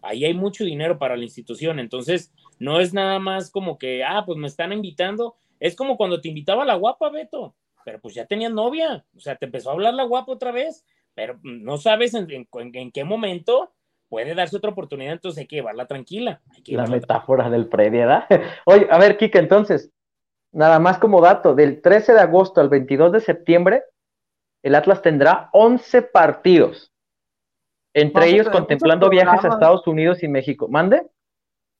Ahí 0.00 0.24
hay 0.24 0.34
mucho 0.34 0.64
dinero 0.64 0.98
para 0.98 1.16
la 1.16 1.24
institución, 1.24 1.78
entonces 1.78 2.32
no 2.58 2.80
es 2.80 2.92
nada 2.92 3.18
más 3.18 3.50
como 3.50 3.78
que, 3.78 4.02
ah, 4.04 4.24
pues 4.26 4.38
me 4.38 4.48
están 4.48 4.72
invitando, 4.72 5.36
es 5.60 5.76
como 5.76 5.96
cuando 5.96 6.20
te 6.20 6.28
invitaba 6.28 6.64
la 6.64 6.74
guapa, 6.74 7.08
Beto, 7.10 7.54
pero 7.84 8.00
pues 8.00 8.14
ya 8.14 8.26
tenías 8.26 8.52
novia, 8.52 9.04
o 9.16 9.20
sea, 9.20 9.36
te 9.36 9.46
empezó 9.46 9.70
a 9.70 9.74
hablar 9.74 9.94
la 9.94 10.04
guapa 10.04 10.32
otra 10.32 10.50
vez, 10.50 10.84
pero 11.14 11.38
no 11.42 11.76
sabes 11.76 12.14
en, 12.14 12.26
qué 12.92 13.04
momento 13.04 13.72
puede 14.08 14.34
darse 14.34 14.56
otra 14.56 14.70
oportunidad, 14.70 15.12
entonces 15.12 15.40
hay 15.40 15.46
que 15.46 15.56
llevarla 15.56 15.86
tranquila. 15.86 16.42
la 16.66 16.86
metáfora 16.86 17.48
del 17.48 17.68
previo, 17.68 18.00
¿verdad? 18.00 18.26
Oye, 18.66 18.86
a 18.90 18.98
ver, 18.98 19.16
Kike, 19.16 19.38
entonces, 19.38 19.90
nada 20.52 20.78
más 20.78 20.98
como 20.98 21.20
dato, 21.20 21.54
del 21.54 21.80
13 21.80 22.14
de 22.14 22.20
agosto 22.20 22.60
al 22.60 22.68
22 22.68 23.12
de 23.12 23.20
septiembre, 23.20 23.84
el 24.62 24.74
Atlas 24.74 25.02
tendrá 25.02 25.50
11 25.52 26.02
partidos, 26.02 26.92
entre 27.94 28.28
ellos 28.28 28.48
contemplando 28.48 29.08
viajes 29.08 29.44
a 29.44 29.48
Estados 29.48 29.86
Unidos 29.86 30.22
y 30.22 30.28
México. 30.28 30.68
¿Mande? 30.68 31.06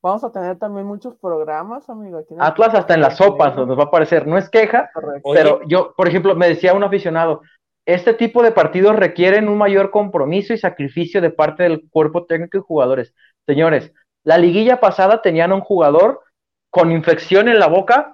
Vamos 0.01 0.23
a 0.25 0.31
tener 0.33 0.59
también 0.59 0.85
muchos 0.85 1.15
programas, 1.15 1.89
amigo. 1.89 2.21
Atlas 2.39 2.75
hasta 2.75 2.93
en 2.93 3.01
las 3.01 3.15
sopas 3.15 3.55
nos 3.55 3.77
va 3.77 3.83
a 3.83 3.85
aparecer, 3.85 4.27
no 4.27 4.37
es 4.37 4.49
queja, 4.49 4.89
pero 5.23 5.61
yo, 5.65 5.93
por 5.95 6.09
ejemplo, 6.09 6.35
me 6.35 6.49
decía 6.49 6.73
un 6.73 6.83
aficionado, 6.83 7.41
este 7.85 8.13
tipo 8.13 8.43
de 8.43 8.51
partidos 8.51 8.97
requieren 8.97 9.47
un 9.47 9.57
mayor 9.57 9.91
compromiso 9.91 10.53
y 10.53 10.57
sacrificio 10.57 11.21
de 11.21 11.29
parte 11.29 11.63
del 11.63 11.89
cuerpo 11.89 12.25
técnico 12.25 12.57
y 12.57 12.61
jugadores. 12.61 13.13
Señores, 13.45 13.93
la 14.23 14.37
liguilla 14.37 14.79
pasada 14.79 15.21
tenían 15.21 15.53
un 15.53 15.61
jugador 15.61 16.21
con 16.69 16.91
infección 16.91 17.47
en 17.47 17.59
la 17.59 17.67
boca, 17.67 18.12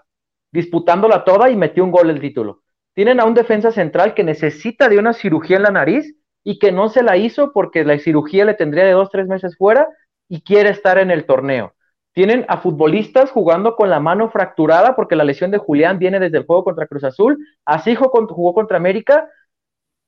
disputándola 0.51 1.23
toda 1.23 1.49
y 1.49 1.55
metió 1.55 1.83
un 1.83 1.91
gol 1.91 2.09
el 2.09 2.19
título. 2.19 2.61
Tienen 2.93 3.19
a 3.19 3.25
un 3.25 3.33
defensa 3.33 3.71
central 3.71 4.13
que 4.13 4.23
necesita 4.23 4.89
de 4.89 4.99
una 4.99 5.13
cirugía 5.13 5.57
en 5.57 5.63
la 5.63 5.71
nariz 5.71 6.15
y 6.43 6.59
que 6.59 6.71
no 6.71 6.89
se 6.89 7.03
la 7.03 7.17
hizo 7.17 7.51
porque 7.53 7.83
la 7.83 7.97
cirugía 7.99 8.45
le 8.45 8.53
tendría 8.53 8.85
de 8.85 8.91
dos, 8.91 9.09
tres 9.09 9.27
meses 9.27 9.55
fuera 9.57 9.87
y 10.27 10.41
quiere 10.41 10.69
estar 10.69 10.97
en 10.97 11.11
el 11.11 11.25
torneo. 11.25 11.73
Tienen 12.13 12.45
a 12.47 12.57
futbolistas 12.57 13.31
jugando 13.31 13.75
con 13.75 13.89
la 13.89 13.99
mano 13.99 14.29
fracturada 14.29 14.95
porque 14.95 15.15
la 15.15 15.23
lesión 15.23 15.51
de 15.51 15.57
Julián 15.57 15.99
viene 15.99 16.19
desde 16.19 16.39
el 16.39 16.45
juego 16.45 16.63
contra 16.63 16.87
Cruz 16.87 17.03
Azul. 17.03 17.37
Así 17.65 17.95
jugó 17.95 18.53
contra 18.53 18.77
América 18.77 19.29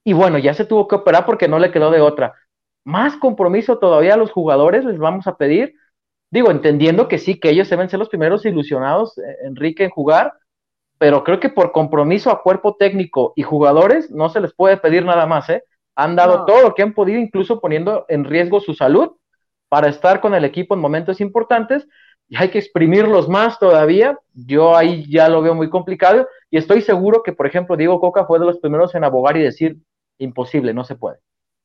y 0.03 0.13
bueno, 0.13 0.37
ya 0.39 0.53
se 0.53 0.65
tuvo 0.65 0.87
que 0.87 0.95
operar 0.95 1.25
porque 1.25 1.47
no 1.47 1.59
le 1.59 1.71
quedó 1.71 1.91
de 1.91 2.01
otra. 2.01 2.33
Más 2.83 3.15
compromiso 3.17 3.77
todavía 3.77 4.15
a 4.15 4.17
los 4.17 4.31
jugadores 4.31 4.83
les 4.83 4.97
vamos 4.97 5.27
a 5.27 5.37
pedir. 5.37 5.75
Digo, 6.31 6.49
entendiendo 6.49 7.07
que 7.07 7.17
sí, 7.19 7.39
que 7.39 7.49
ellos 7.49 7.69
deben 7.69 7.89
ser 7.89 7.99
los 7.99 8.09
primeros 8.09 8.45
ilusionados, 8.45 9.17
eh, 9.17 9.37
Enrique, 9.43 9.83
en 9.83 9.89
jugar, 9.91 10.33
pero 10.97 11.23
creo 11.23 11.39
que 11.39 11.49
por 11.49 11.71
compromiso 11.73 12.31
a 12.31 12.41
cuerpo 12.41 12.75
técnico 12.77 13.33
y 13.35 13.43
jugadores 13.43 14.11
no 14.11 14.29
se 14.29 14.39
les 14.39 14.53
puede 14.53 14.77
pedir 14.77 15.05
nada 15.05 15.25
más, 15.25 15.49
¿eh? 15.49 15.63
Han 15.95 16.15
dado 16.15 16.45
todo 16.45 16.61
lo 16.61 16.73
que 16.73 16.83
han 16.83 16.93
podido, 16.93 17.19
incluso 17.19 17.59
poniendo 17.59 18.05
en 18.07 18.23
riesgo 18.23 18.61
su 18.61 18.73
salud 18.73 19.11
para 19.69 19.89
estar 19.89 20.21
con 20.21 20.33
el 20.33 20.45
equipo 20.45 20.73
en 20.75 20.81
momentos 20.81 21.21
importantes. 21.21 21.87
y 22.29 22.37
hay 22.37 22.49
que 22.49 22.59
exprimirlos 22.59 23.27
más 23.29 23.59
todavía, 23.59 24.17
yo 24.33 24.75
ahí 24.77 25.05
ya 25.11 25.27
lo 25.29 25.41
veo 25.41 25.53
muy 25.55 25.69
complicado 25.69 26.27
y 26.49 26.57
estoy 26.57 26.81
seguro 26.81 27.23
que, 27.23 27.33
por 27.33 27.45
ejemplo, 27.47 27.75
Diego 27.77 27.99
Coca 27.99 28.25
fue 28.25 28.39
de 28.39 28.45
los 28.45 28.59
primeros 28.59 28.95
en 28.95 29.03
abogar 29.03 29.35
y 29.37 29.43
decir, 29.43 29.77
imposible, 30.17 30.73
no 30.73 30.83
se 30.85 30.95
puede. 30.95 31.19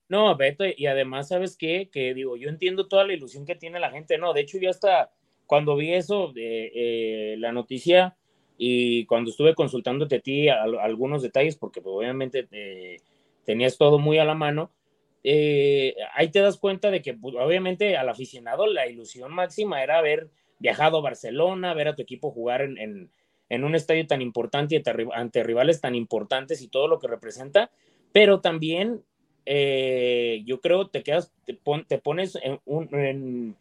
No, 0.09 0.37
Beto, 0.37 0.65
y 0.65 0.87
además, 0.87 1.29
¿sabes 1.29 1.57
qué? 1.57 1.89
Que 1.91 2.15
digo, 2.15 2.37
yo 2.37 2.49
entiendo 2.49 2.87
toda 2.87 3.05
la 3.05 3.13
ilusión 3.13 3.45
que 3.45 3.57
tiene 3.57 3.81
la 3.81 3.91
gente, 3.91 4.19
no, 4.19 4.33
de 4.33 4.43
hecho 4.43 4.59
yo 4.59 4.71
hasta 4.71 5.11
cuando 5.47 5.77
vi 5.77 5.95
eso, 5.95 6.33
de 6.33 6.73
eh, 6.75 7.37
la 7.39 7.53
noticia 7.53 8.17
y 8.59 9.05
cuando 9.07 9.31
estuve 9.31 9.55
consultándote 9.55 10.17
a 10.17 10.21
ti 10.21 10.49
algunos 10.49 11.23
detalles, 11.23 11.57
porque 11.57 11.81
pues, 11.81 11.95
obviamente 11.95 12.49
eh, 12.51 12.99
tenías 13.45 13.79
todo 13.79 13.99
muy 13.99 14.19
a 14.19 14.25
la 14.25 14.35
mano, 14.35 14.71
eh, 15.23 15.95
ahí 16.15 16.31
te 16.31 16.41
das 16.41 16.57
cuenta 16.57 16.91
de 16.91 17.03
que 17.03 17.15
pues, 17.15 17.35
obviamente 17.37 17.97
al 17.97 18.09
aficionado 18.09 18.67
la 18.67 18.89
ilusión 18.89 19.33
máxima 19.33 19.83
era 19.83 19.99
haber 19.99 20.31
viajado 20.59 20.99
a 20.99 21.03
Barcelona, 21.03 21.75
ver 21.75 21.89
a 21.89 21.95
tu 21.95 22.03
equipo 22.03 22.31
jugar 22.31 22.63
en, 22.63 23.11
en, 23.49 23.65
un 23.65 23.75
estadio 23.75 24.07
tan 24.07 24.23
importante 24.23 24.77
y 24.77 24.83
ante 25.13 25.43
rivales 25.43 25.81
tan 25.81 25.95
importantes 25.95 26.63
y 26.63 26.69
todo 26.69 26.89
lo 26.89 26.99
que 26.99 27.09
representa, 27.09 27.71
pero 28.13 28.41
también 28.41 29.03
eh, 29.47 30.43
yo 30.45 30.61
creo 30.61 30.89
te 30.89 31.03
quedas, 31.03 31.33
te, 31.45 31.59
te 31.89 31.99
pones 31.99 32.37
en 32.43 32.61
un, 32.65 33.57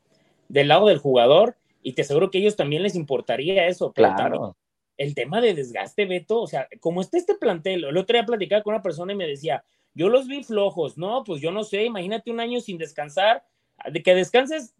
del 0.50 0.68
lado 0.68 0.88
del 0.88 0.98
jugador 0.98 1.56
y 1.84 1.94
te 1.94 2.02
aseguro 2.02 2.32
que 2.32 2.40
a 2.40 2.42
ellos 2.42 2.56
también 2.56 2.84
les 2.84 2.96
importaría 2.96 3.68
eso. 3.68 3.94
claro. 3.94 4.58
el 4.98 5.14
tema 5.14 5.42
de 5.42 5.54
desgaste, 5.54 6.06
Beto, 6.06 6.42
o 6.42 6.48
sea, 6.48 6.68
como 6.80 7.02
está 7.02 7.18
este 7.18 7.36
plantel, 7.36 7.86
el 7.86 7.98
otro 7.98 8.18
día 8.18 8.26
platicaba 8.26 8.64
con 8.64 8.74
una 8.74 8.82
persona 8.82 9.14
y 9.14 9.16
me 9.16 9.28
decía, 9.28 9.64
yo 9.94 10.10
los 10.10 10.28
vi 10.28 10.44
flojos, 10.44 10.98
no, 10.98 11.24
pues 11.24 11.42
yo 11.42 11.52
no 11.52 11.64
sé, 11.64 11.84
imagínate 11.84 12.32
un 12.32 12.40
año 12.40 12.60
sin 12.60 12.78
descansar, 12.78 13.44
de 13.92 14.02
que 14.02 14.16
descanses 14.16 14.74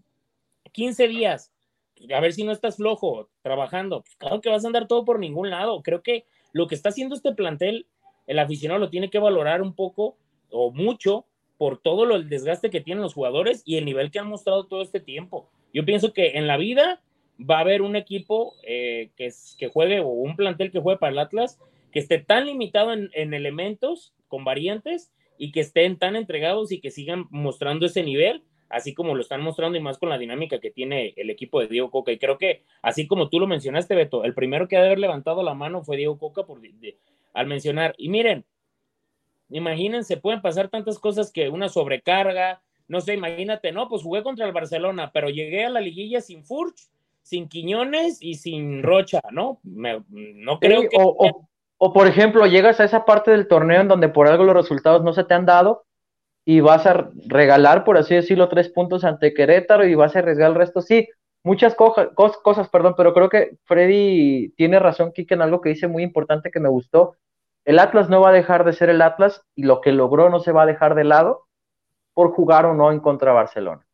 15 0.72 1.08
días, 1.08 1.52
a 2.14 2.20
ver 2.20 2.34
si 2.34 2.44
no 2.44 2.52
estás 2.52 2.78
flojo 2.78 3.30
trabajando, 3.42 4.02
pues 4.02 4.16
claro 4.16 4.42
que 4.42 4.50
vas 4.50 4.64
a 4.64 4.68
andar 4.68 4.88
todo 4.88 5.06
por 5.06 5.20
ningún 5.20 5.50
lado. 5.50 5.82
Creo 5.84 6.02
que 6.02 6.26
lo 6.52 6.68
que 6.68 6.76
está 6.76 6.90
haciendo 6.90 7.16
este 7.16 7.34
plantel, 7.34 7.88
el 8.28 8.40
aficionado 8.40 8.80
lo 8.80 8.90
tiene 8.90 9.10
que 9.10 9.20
valorar 9.20 9.62
un 9.62 9.74
poco 9.74 10.18
o 10.56 10.72
mucho 10.72 11.26
por 11.58 11.80
todo 11.80 12.06
lo, 12.06 12.16
el 12.16 12.30
desgaste 12.30 12.70
que 12.70 12.82
tienen 12.82 13.02
los 13.02 13.14
jugadores 13.14 13.64
y 13.66 13.78
el 13.78 13.86
nivel 13.86 14.12
que 14.12 14.20
han 14.20 14.28
mostrado 14.28 14.66
todo 14.66 14.82
este 14.82 15.00
tiempo. 15.00 15.50
Yo 15.74 15.86
pienso 15.86 16.14
que 16.14 16.38
en 16.38 16.48
la 16.48 16.58
vida 16.58 17.02
va 17.40 17.58
a 17.58 17.62
haber 17.62 17.82
un 17.82 17.96
equipo 17.96 18.54
eh, 18.64 19.10
que, 19.16 19.30
que 19.58 19.68
juegue 19.68 20.00
o 20.00 20.08
un 20.08 20.36
plantel 20.36 20.72
que 20.72 20.80
juegue 20.80 21.00
para 21.00 21.12
el 21.12 21.20
Atlas 21.20 21.60
que 21.92 22.00
esté 22.00 22.20
tan 22.20 22.46
limitado 22.46 22.94
en, 22.94 23.10
en, 23.14 23.34
elementos 23.34 24.14
con 24.28 24.44
variantes 24.44 25.14
y 25.38 25.52
que 25.52 25.62
estén 25.62 25.98
tan 25.98 26.16
entregados 26.16 26.72
y 26.72 26.80
que 26.80 26.92
sigan 26.92 27.26
mostrando 27.30 27.86
ese 27.86 28.04
nivel, 28.04 28.44
así 28.70 28.94
como 28.94 29.16
lo 29.16 29.22
están 29.22 29.42
mostrando 29.42 29.78
y 29.78 29.82
más 29.82 29.98
con 29.98 30.10
la 30.10 30.18
dinámica 30.18 30.60
que 30.60 30.72
tiene 30.72 31.14
el 31.16 31.30
equipo 31.30 31.60
de 31.60 31.68
Diego 31.68 31.92
Coca. 31.92 32.12
Y 32.12 32.18
creo 32.18 32.38
que, 32.38 32.64
así 32.82 33.08
como 33.08 33.30
tú 33.30 33.40
lo 33.40 33.48
mencionaste, 33.48 33.96
Beto, 33.96 34.24
el 34.26 34.34
primero 34.34 34.68
que 34.68 34.76
ha 34.76 34.82
de 34.82 34.88
haber 34.88 35.00
levantado 35.00 35.42
la 35.44 35.54
mano 35.54 35.84
fue 35.84 35.98
Diego 35.98 36.18
Coca 36.18 36.46
por, 36.46 36.60
al 37.34 37.48
mencionar, 37.48 37.96
y 37.98 38.10
miren, 38.10 38.46
Imagínense, 39.50 40.18
pueden 40.18 40.42
pasar 40.42 40.70
tantas 40.70 41.00
cosas 41.00 41.32
que 41.32 41.50
una 41.50 41.70
sobrecarga, 41.70 42.62
no 42.88 43.02
sé, 43.02 43.14
imagínate, 43.14 43.72
no, 43.72 43.88
pues 43.88 44.04
jugué 44.04 44.24
contra 44.24 44.46
el 44.46 44.54
Barcelona, 44.54 45.12
pero 45.14 45.30
llegué 45.30 45.66
a 45.66 45.70
la 45.70 45.82
liguilla 45.82 46.22
sin 46.22 46.44
Furch, 46.44 46.90
sin 47.22 47.48
Quiñones 47.48 48.22
y 48.22 48.36
sin 48.36 48.84
Rocha, 48.84 49.22
¿no? 49.32 49.60
no 49.64 50.60
creo 50.60 50.82
que... 50.90 50.98
O, 51.78 51.92
por 51.92 52.08
ejemplo, 52.08 52.46
llegas 52.46 52.80
a 52.80 52.86
esa 52.86 53.04
parte 53.04 53.32
del 53.32 53.48
torneo 53.48 53.82
en 53.82 53.90
donde 53.90 54.08
por 54.08 54.28
algo 54.28 54.46
los 54.46 54.56
resultados 54.56 55.04
no 55.04 55.14
se 55.14 55.26
te 55.26 55.34
han 55.34 55.46
dado 55.46 55.86
y 56.46 56.62
vas 56.62 56.86
a 56.86 57.10
regalar, 57.28 57.84
por 57.84 57.98
así 57.98 58.16
decirlo, 58.16 58.48
tres 58.48 58.70
puntos 58.70 59.04
ante 59.04 59.34
Querétaro 59.34 59.86
y 59.86 59.96
vas 59.96 60.16
a 60.16 60.20
arriesgar 60.20 60.52
el 60.52 60.56
resto. 60.56 60.82
Sí, 60.82 61.10
muchas 61.44 61.76
cosas, 61.76 62.70
perdón, 62.70 62.94
pero 62.96 63.14
creo 63.14 63.30
que 63.30 63.58
Freddy 63.66 64.54
tiene 64.56 64.80
razón, 64.80 65.12
Kike, 65.12 65.34
en 65.34 65.42
algo 65.42 65.60
que 65.60 65.70
dice 65.70 65.88
muy 65.88 66.04
importante 66.04 66.50
que 66.50 66.62
me 66.62 66.70
gustó, 66.70 67.18
el 67.66 67.80
Atlas 67.80 68.10
no 68.10 68.22
va 68.22 68.30
a 68.30 68.34
dejar 68.34 68.64
de 68.64 68.74
ser 68.74 68.90
el 68.90 69.02
Atlas 69.02 69.44
y 69.56 69.64
lo 69.64 69.82
que 69.82 69.92
logró 69.92 70.30
no 70.30 70.40
se 70.40 70.52
va 70.52 70.64
a 70.64 70.68
dejar 70.68 70.96
de 70.96 71.04
lado 71.04 71.48
por 72.14 72.32
jugar 72.32 72.66
o 72.66 72.74
no 72.74 72.92
en 72.92 73.00
contra 73.00 73.32
de 73.32 73.36
Barcelona. 73.36 73.86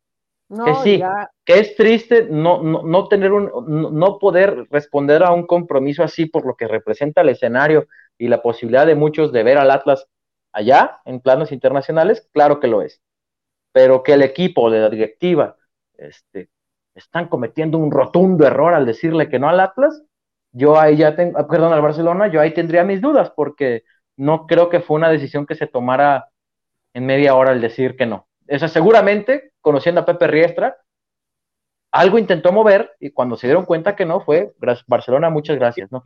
que 0.49 0.75
sí, 0.83 1.01
que 1.45 1.59
es 1.59 1.75
triste 1.77 2.27
no, 2.29 2.61
no, 2.61 3.07
tener 3.07 3.31
un, 3.31 3.49
no, 3.97 4.19
poder 4.19 4.67
responder 4.69 5.23
a 5.23 5.31
un 5.31 5.47
compromiso 5.47 6.03
así 6.03 6.25
por 6.25 6.45
lo 6.45 6.55
que 6.55 6.67
representa 6.67 7.21
el 7.21 7.29
escenario 7.29 7.87
y 8.17 8.27
la 8.27 8.41
posibilidad 8.41 8.85
de 8.85 8.95
muchos 8.95 9.31
de 9.31 9.43
ver 9.43 9.57
al 9.57 9.71
Atlas 9.71 10.07
allá 10.51 10.99
en 11.05 11.21
planos 11.21 11.53
internacionales, 11.53 12.27
claro 12.33 12.59
que 12.59 12.67
lo 12.67 12.81
es. 12.81 13.01
Pero 13.71 14.03
que 14.03 14.13
el 14.13 14.21
equipo 14.21 14.69
de 14.69 14.81
la 14.81 14.89
directiva 14.89 15.55
este, 15.97 16.49
están 16.93 17.29
cometiendo 17.29 17.77
un 17.77 17.89
rotundo 17.89 18.45
error 18.45 18.73
al 18.73 18.85
decirle 18.85 19.29
que 19.29 19.39
no 19.39 19.47
al 19.47 19.61
Atlas, 19.61 20.03
yo 20.51 20.79
ahí 20.79 20.97
ya 20.97 21.15
tengo, 21.15 21.37
ah, 21.37 21.47
perdón, 21.47 21.73
al 21.73 21.81
Barcelona, 21.81 22.27
yo 22.27 22.41
ahí 22.41 22.53
tendría 22.53 22.83
mis 22.83 23.01
dudas 23.01 23.31
porque 23.35 23.83
no 24.17 24.45
creo 24.47 24.69
que 24.69 24.81
fue 24.81 24.97
una 24.97 25.09
decisión 25.09 25.45
que 25.45 25.55
se 25.55 25.67
tomara 25.67 26.29
en 26.93 27.05
media 27.05 27.35
hora 27.35 27.53
el 27.53 27.61
decir 27.61 27.95
que 27.95 28.05
no. 28.05 28.27
Eso 28.47 28.67
seguramente, 28.67 29.53
conociendo 29.61 30.01
a 30.01 30.05
Pepe 30.05 30.27
Riestra, 30.27 30.77
algo 31.91 32.17
intentó 32.17 32.51
mover 32.51 32.91
y 32.99 33.11
cuando 33.11 33.37
se 33.37 33.47
dieron 33.47 33.65
cuenta 33.65 33.95
que 33.95 34.05
no 34.05 34.21
fue, 34.21 34.53
Barcelona, 34.87 35.29
muchas 35.29 35.57
gracias, 35.57 35.91
¿no? 35.91 36.01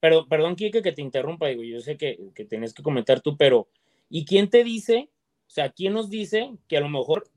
Pero, 0.00 0.26
perdón, 0.26 0.56
Kike, 0.56 0.82
que 0.82 0.92
te 0.92 1.02
interrumpa, 1.02 1.48
digo, 1.48 1.62
yo 1.62 1.80
sé 1.80 1.96
que, 1.96 2.18
que 2.34 2.44
tenés 2.44 2.72
que 2.72 2.82
comentar 2.82 3.20
tú, 3.20 3.36
pero 3.36 3.68
¿y 4.08 4.24
quién 4.24 4.48
te 4.48 4.64
dice, 4.64 5.10
o 5.46 5.50
sea, 5.50 5.70
quién 5.70 5.92
nos 5.92 6.08
dice 6.08 6.52
que 6.68 6.76
a 6.76 6.80
lo 6.80 6.88
mejor, 6.88 7.28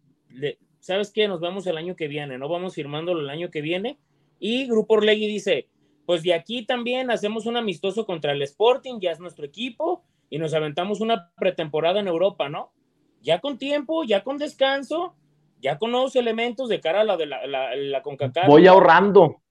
¿sabes 0.79 1.11
qué? 1.11 1.27
Nos 1.27 1.41
vamos 1.41 1.67
el 1.67 1.77
año 1.77 1.95
que 1.95 2.07
viene, 2.07 2.37
¿no? 2.37 2.47
Vamos 2.47 2.75
firmándolo 2.75 3.19
el 3.19 3.29
año 3.29 3.51
que 3.51 3.61
viene 3.61 3.99
y 4.39 4.67
Grupo 4.67 4.95
Orlegui 4.95 5.27
dice, 5.27 5.67
pues 6.05 6.23
de 6.23 6.33
aquí 6.33 6.65
también 6.65 7.11
hacemos 7.11 7.45
un 7.45 7.57
amistoso 7.57 8.05
contra 8.05 8.33
el 8.33 8.41
Sporting, 8.41 8.99
ya 8.99 9.11
es 9.11 9.19
nuestro 9.19 9.45
equipo, 9.45 10.03
y 10.29 10.37
nos 10.37 10.53
aventamos 10.53 10.99
una 10.99 11.31
pretemporada 11.35 11.99
en 11.99 12.07
Europa, 12.07 12.49
¿no? 12.49 12.73
Ya 13.21 13.39
con 13.39 13.57
tiempo, 13.57 14.03
ya 14.03 14.23
con 14.23 14.37
descanso, 14.37 15.15
ya 15.61 15.77
con 15.77 15.91
nuevos 15.91 16.15
elementos 16.15 16.69
de 16.69 16.81
cara 16.81 17.01
a 17.01 17.03
la 17.03 17.17
de 17.17 17.25
la, 17.25 17.45
la, 17.75 18.01
CONCACAF. 18.01 18.47
Voy 18.47 18.67
ahorrando. 18.67 19.41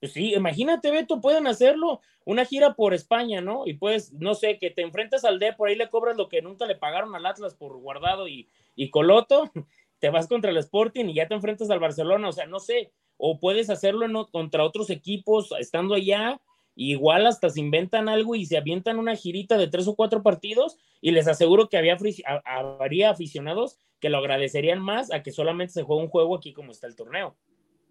Pues 0.00 0.12
sí, 0.12 0.34
imagínate, 0.34 0.90
Beto, 0.90 1.20
pueden 1.20 1.46
hacerlo, 1.46 2.00
una 2.24 2.44
gira 2.44 2.74
por 2.74 2.94
España, 2.94 3.40
¿no? 3.40 3.66
Y 3.66 3.74
pues, 3.74 4.12
no 4.12 4.34
sé, 4.34 4.58
que 4.58 4.70
te 4.70 4.82
enfrentas 4.82 5.24
al 5.24 5.38
D, 5.38 5.52
por 5.52 5.68
ahí 5.68 5.76
le 5.76 5.90
cobras 5.90 6.16
lo 6.16 6.28
que 6.28 6.42
nunca 6.42 6.66
le 6.66 6.76
pagaron 6.76 7.14
al 7.14 7.26
Atlas 7.26 7.54
por 7.54 7.76
Guardado 7.78 8.28
y, 8.28 8.48
y 8.74 8.90
Coloto, 8.90 9.50
te 9.98 10.10
vas 10.10 10.28
contra 10.28 10.50
el 10.50 10.56
Sporting 10.58 11.06
y 11.06 11.14
ya 11.14 11.28
te 11.28 11.34
enfrentas 11.34 11.70
al 11.70 11.80
Barcelona, 11.80 12.28
o 12.28 12.32
sea, 12.32 12.46
no 12.46 12.60
sé, 12.60 12.92
o 13.26 13.38
puedes 13.38 13.70
hacerlo 13.70 14.28
contra 14.30 14.64
otros 14.64 14.90
equipos 14.90 15.50
estando 15.58 15.94
allá, 15.94 16.42
igual 16.74 17.26
hasta 17.26 17.48
se 17.48 17.58
inventan 17.58 18.10
algo 18.10 18.34
y 18.34 18.44
se 18.44 18.58
avientan 18.58 18.98
una 18.98 19.16
girita 19.16 19.56
de 19.56 19.66
tres 19.66 19.88
o 19.88 19.96
cuatro 19.96 20.22
partidos 20.22 20.76
y 21.00 21.10
les 21.12 21.26
aseguro 21.26 21.70
que 21.70 21.78
habría 21.78 23.10
aficionados 23.10 23.78
que 23.98 24.10
lo 24.10 24.18
agradecerían 24.18 24.78
más 24.78 25.10
a 25.10 25.22
que 25.22 25.32
solamente 25.32 25.72
se 25.72 25.84
juegue 25.84 26.02
un 26.02 26.10
juego 26.10 26.36
aquí 26.36 26.52
como 26.52 26.70
está 26.70 26.86
el 26.86 26.96
torneo. 26.96 27.34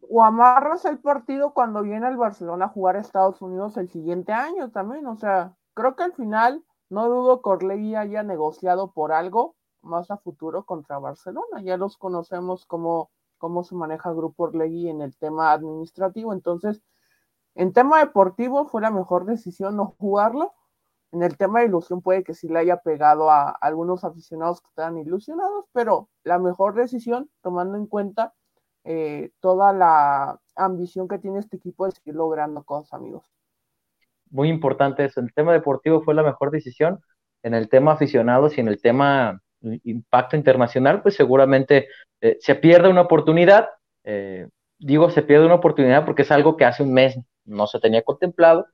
O 0.07 0.23
amarras 0.23 0.85
el 0.85 0.99
partido 0.99 1.55
cuando 1.55 1.81
viene 1.81 2.07
el 2.07 2.17
Barcelona 2.17 2.65
a 2.65 2.69
jugar 2.69 2.97
a 2.97 3.01
Estados 3.01 3.41
Unidos 3.41 3.75
el 3.77 3.89
siguiente 3.89 4.33
año 4.33 4.69
también, 4.69 5.07
o 5.07 5.15
sea, 5.15 5.55
creo 5.73 5.95
que 5.95 6.03
al 6.03 6.13
final 6.13 6.63
no 6.91 7.09
dudo 7.09 7.41
que 7.41 7.49
Orlegui 7.49 7.95
haya 7.95 8.21
negociado 8.21 8.91
por 8.91 9.11
algo 9.11 9.55
más 9.81 10.11
a 10.11 10.17
futuro 10.17 10.63
contra 10.63 10.99
Barcelona, 10.99 11.63
ya 11.63 11.75
los 11.77 11.97
conocemos 11.97 12.67
como 12.67 13.09
cómo 13.37 13.63
se 13.63 13.75
maneja 13.75 14.09
el 14.09 14.15
Grupo 14.15 14.43
Orlegui 14.43 14.89
en 14.89 15.01
el 15.01 15.17
tema 15.17 15.51
administrativo. 15.51 16.33
Entonces, 16.33 16.81
en 17.55 17.73
tema 17.73 17.99
deportivo 17.99 18.67
fue 18.67 18.81
la 18.81 18.91
mejor 18.91 19.25
decisión 19.25 19.77
no 19.77 19.95
jugarlo. 19.99 20.53
En 21.11 21.21
el 21.21 21.37
tema 21.37 21.59
de 21.59 21.67
ilusión 21.67 22.01
puede 22.01 22.23
que 22.23 22.33
sí 22.33 22.47
le 22.47 22.59
haya 22.59 22.77
pegado 22.77 23.29
a 23.29 23.49
algunos 23.49 24.03
aficionados 24.03 24.61
que 24.61 24.67
estaban 24.69 24.97
ilusionados, 24.97 25.65
pero 25.71 26.09
la 26.23 26.39
mejor 26.39 26.73
decisión, 26.73 27.29
tomando 27.41 27.77
en 27.77 27.85
cuenta 27.85 28.33
eh, 28.83 29.29
toda 29.39 29.73
la 29.73 30.39
ambición 30.55 31.07
que 31.07 31.19
tiene 31.19 31.39
este 31.39 31.57
equipo 31.57 31.85
de 31.85 31.91
seguir 31.91 32.15
logrando 32.15 32.63
cosas, 32.63 32.93
amigos. 32.93 33.31
Muy 34.31 34.49
importante 34.49 35.05
eso. 35.05 35.19
En 35.19 35.27
el 35.27 35.33
tema 35.33 35.53
deportivo 35.53 36.01
fue 36.01 36.15
la 36.15 36.23
mejor 36.23 36.49
decisión. 36.49 36.99
En 37.43 37.53
el 37.53 37.69
tema 37.69 37.91
aficionados 37.91 38.57
y 38.57 38.61
en 38.61 38.67
el 38.67 38.81
tema 38.81 39.42
impacto 39.83 40.35
internacional, 40.35 41.01
pues 41.01 41.15
seguramente 41.15 41.87
eh, 42.21 42.37
se 42.39 42.55
pierde 42.55 42.89
una 42.89 43.01
oportunidad. 43.01 43.69
Eh, 44.03 44.47
digo, 44.79 45.09
se 45.09 45.21
pierde 45.21 45.45
una 45.45 45.55
oportunidad 45.55 46.05
porque 46.05 46.23
es 46.23 46.31
algo 46.31 46.57
que 46.57 46.65
hace 46.65 46.83
un 46.83 46.93
mes 46.93 47.17
no 47.45 47.67
se 47.67 47.79
tenía 47.79 48.01
contemplado. 48.01 48.67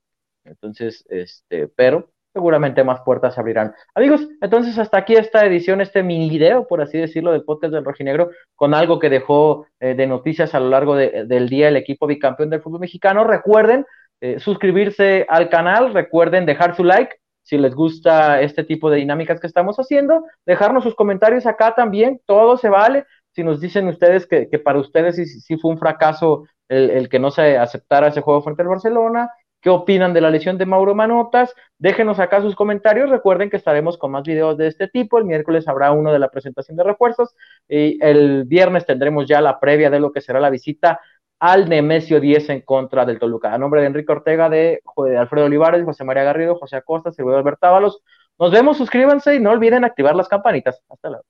Entonces, 0.44 1.06
este, 1.10 1.68
pero 1.68 2.10
seguramente 2.34 2.84
más 2.84 3.02
puertas 3.02 3.34
se 3.34 3.40
abrirán. 3.40 3.74
Amigos, 3.96 4.28
entonces 4.42 4.78
hasta 4.78 4.98
aquí 4.98 5.16
esta 5.16 5.46
edición, 5.46 5.82
este 5.82 6.04
mini 6.04 6.30
video, 6.30 6.68
por 6.68 6.82
así 6.82 6.98
decirlo, 6.98 7.32
del 7.32 7.44
podcast 7.44 7.74
del 7.74 7.84
Rojinegro, 7.86 8.30
con 8.56 8.74
algo 8.74 9.00
que 9.00 9.10
dejó 9.10 9.66
eh, 9.80 9.96
de 9.96 10.08
noticias 10.08 10.54
a 10.54 10.60
lo 10.60 10.70
largo 10.70 10.96
del 10.96 11.50
día 11.50 11.70
el 11.70 11.76
equipo 11.76 12.08
bicampeón 12.08 12.50
del 12.50 12.62
fútbol 12.62 12.82
mexicano. 12.82 13.24
Recuerden 13.24 13.86
suscribirse 14.40 15.26
al 15.30 15.48
canal, 15.48 15.94
recuerden 15.94 16.46
dejar 16.46 16.76
su 16.76 16.84
like, 16.84 17.16
si 17.44 17.58
les 17.58 17.74
gusta 17.74 18.42
este 18.42 18.64
tipo 18.64 18.90
de 18.90 18.98
dinámicas 18.98 19.40
que 19.40 19.48
estamos 19.48 19.78
haciendo, 19.78 20.26
dejarnos 20.46 20.84
sus 20.84 20.96
comentarios 20.96 21.46
acá 21.46 21.74
también, 21.76 22.22
todo 22.26 22.58
se 22.58 22.70
vale. 22.70 23.06
Si 23.32 23.44
nos 23.44 23.60
dicen 23.60 23.88
ustedes 23.88 24.28
que, 24.28 24.48
para 24.60 24.80
ustedes 24.80 25.16
sí, 25.16 25.58
fue 25.58 25.72
un 25.72 25.78
fracaso 25.78 26.46
el, 26.68 27.10
que 27.10 27.20
no 27.20 27.32
se 27.32 27.58
aceptara 27.58 28.08
ese 28.08 28.22
juego 28.22 28.42
frente 28.42 28.62
al 28.62 28.68
Barcelona. 28.68 29.30
¿Qué 29.62 29.70
opinan 29.70 30.14
de 30.14 30.22
la 30.22 30.30
lesión 30.30 30.58
de 30.58 30.66
Mauro 30.66 30.96
Manotas? 30.96 31.54
Déjenos 31.78 32.20
acá 32.20 32.42
sus 32.42 32.56
comentarios. 32.56 33.10
Recuerden 33.10 33.50
que 33.50 33.58
estaremos 33.58 33.98
con 33.98 34.12
más 34.12 34.24
videos 34.24 34.58
de 34.58 34.68
este 34.68 34.88
tipo. 34.88 35.18
El 35.18 35.26
miércoles 35.26 35.68
habrá 35.68 35.92
uno 35.92 36.14
de 36.14 36.20
la 36.20 36.30
presentación 36.30 36.78
de 36.78 36.84
refuerzos 36.84 37.36
y 37.68 38.02
el 38.02 38.46
viernes 38.46 38.86
tendremos 38.86 39.28
ya 39.28 39.42
la 39.42 39.60
previa 39.60 39.90
de 39.90 40.00
lo 40.00 40.14
que 40.14 40.22
será 40.22 40.40
la 40.40 40.50
visita 40.50 41.02
al 41.40 41.70
Nemesio 41.70 42.20
10 42.20 42.50
en 42.50 42.62
contra 42.62 43.06
del 43.06 43.20
Toluca. 43.20 43.54
A 43.54 43.58
nombre 43.58 43.82
de 43.82 43.88
Enrique 43.88 44.12
Ortega, 44.12 44.50
de, 44.50 44.82
Alfredo 45.18 45.46
Olivares, 45.46 45.86
José 45.86 46.04
María 46.04 46.24
Garrido, 46.24 46.58
José 46.58 46.78
Acosta, 46.78 47.12
Silvio 47.12 47.38
Alberto 47.38 47.68
Ábalos. 47.68 48.02
Nos 48.38 48.52
vemos, 48.52 48.78
suscríbanse 48.78 49.36
y 49.36 49.40
no 49.40 49.52
olviden 49.52 49.86
activar 49.86 50.16
las 50.16 50.28
campanitas. 50.28 50.82
Hasta 50.90 51.10
luego. 51.10 51.26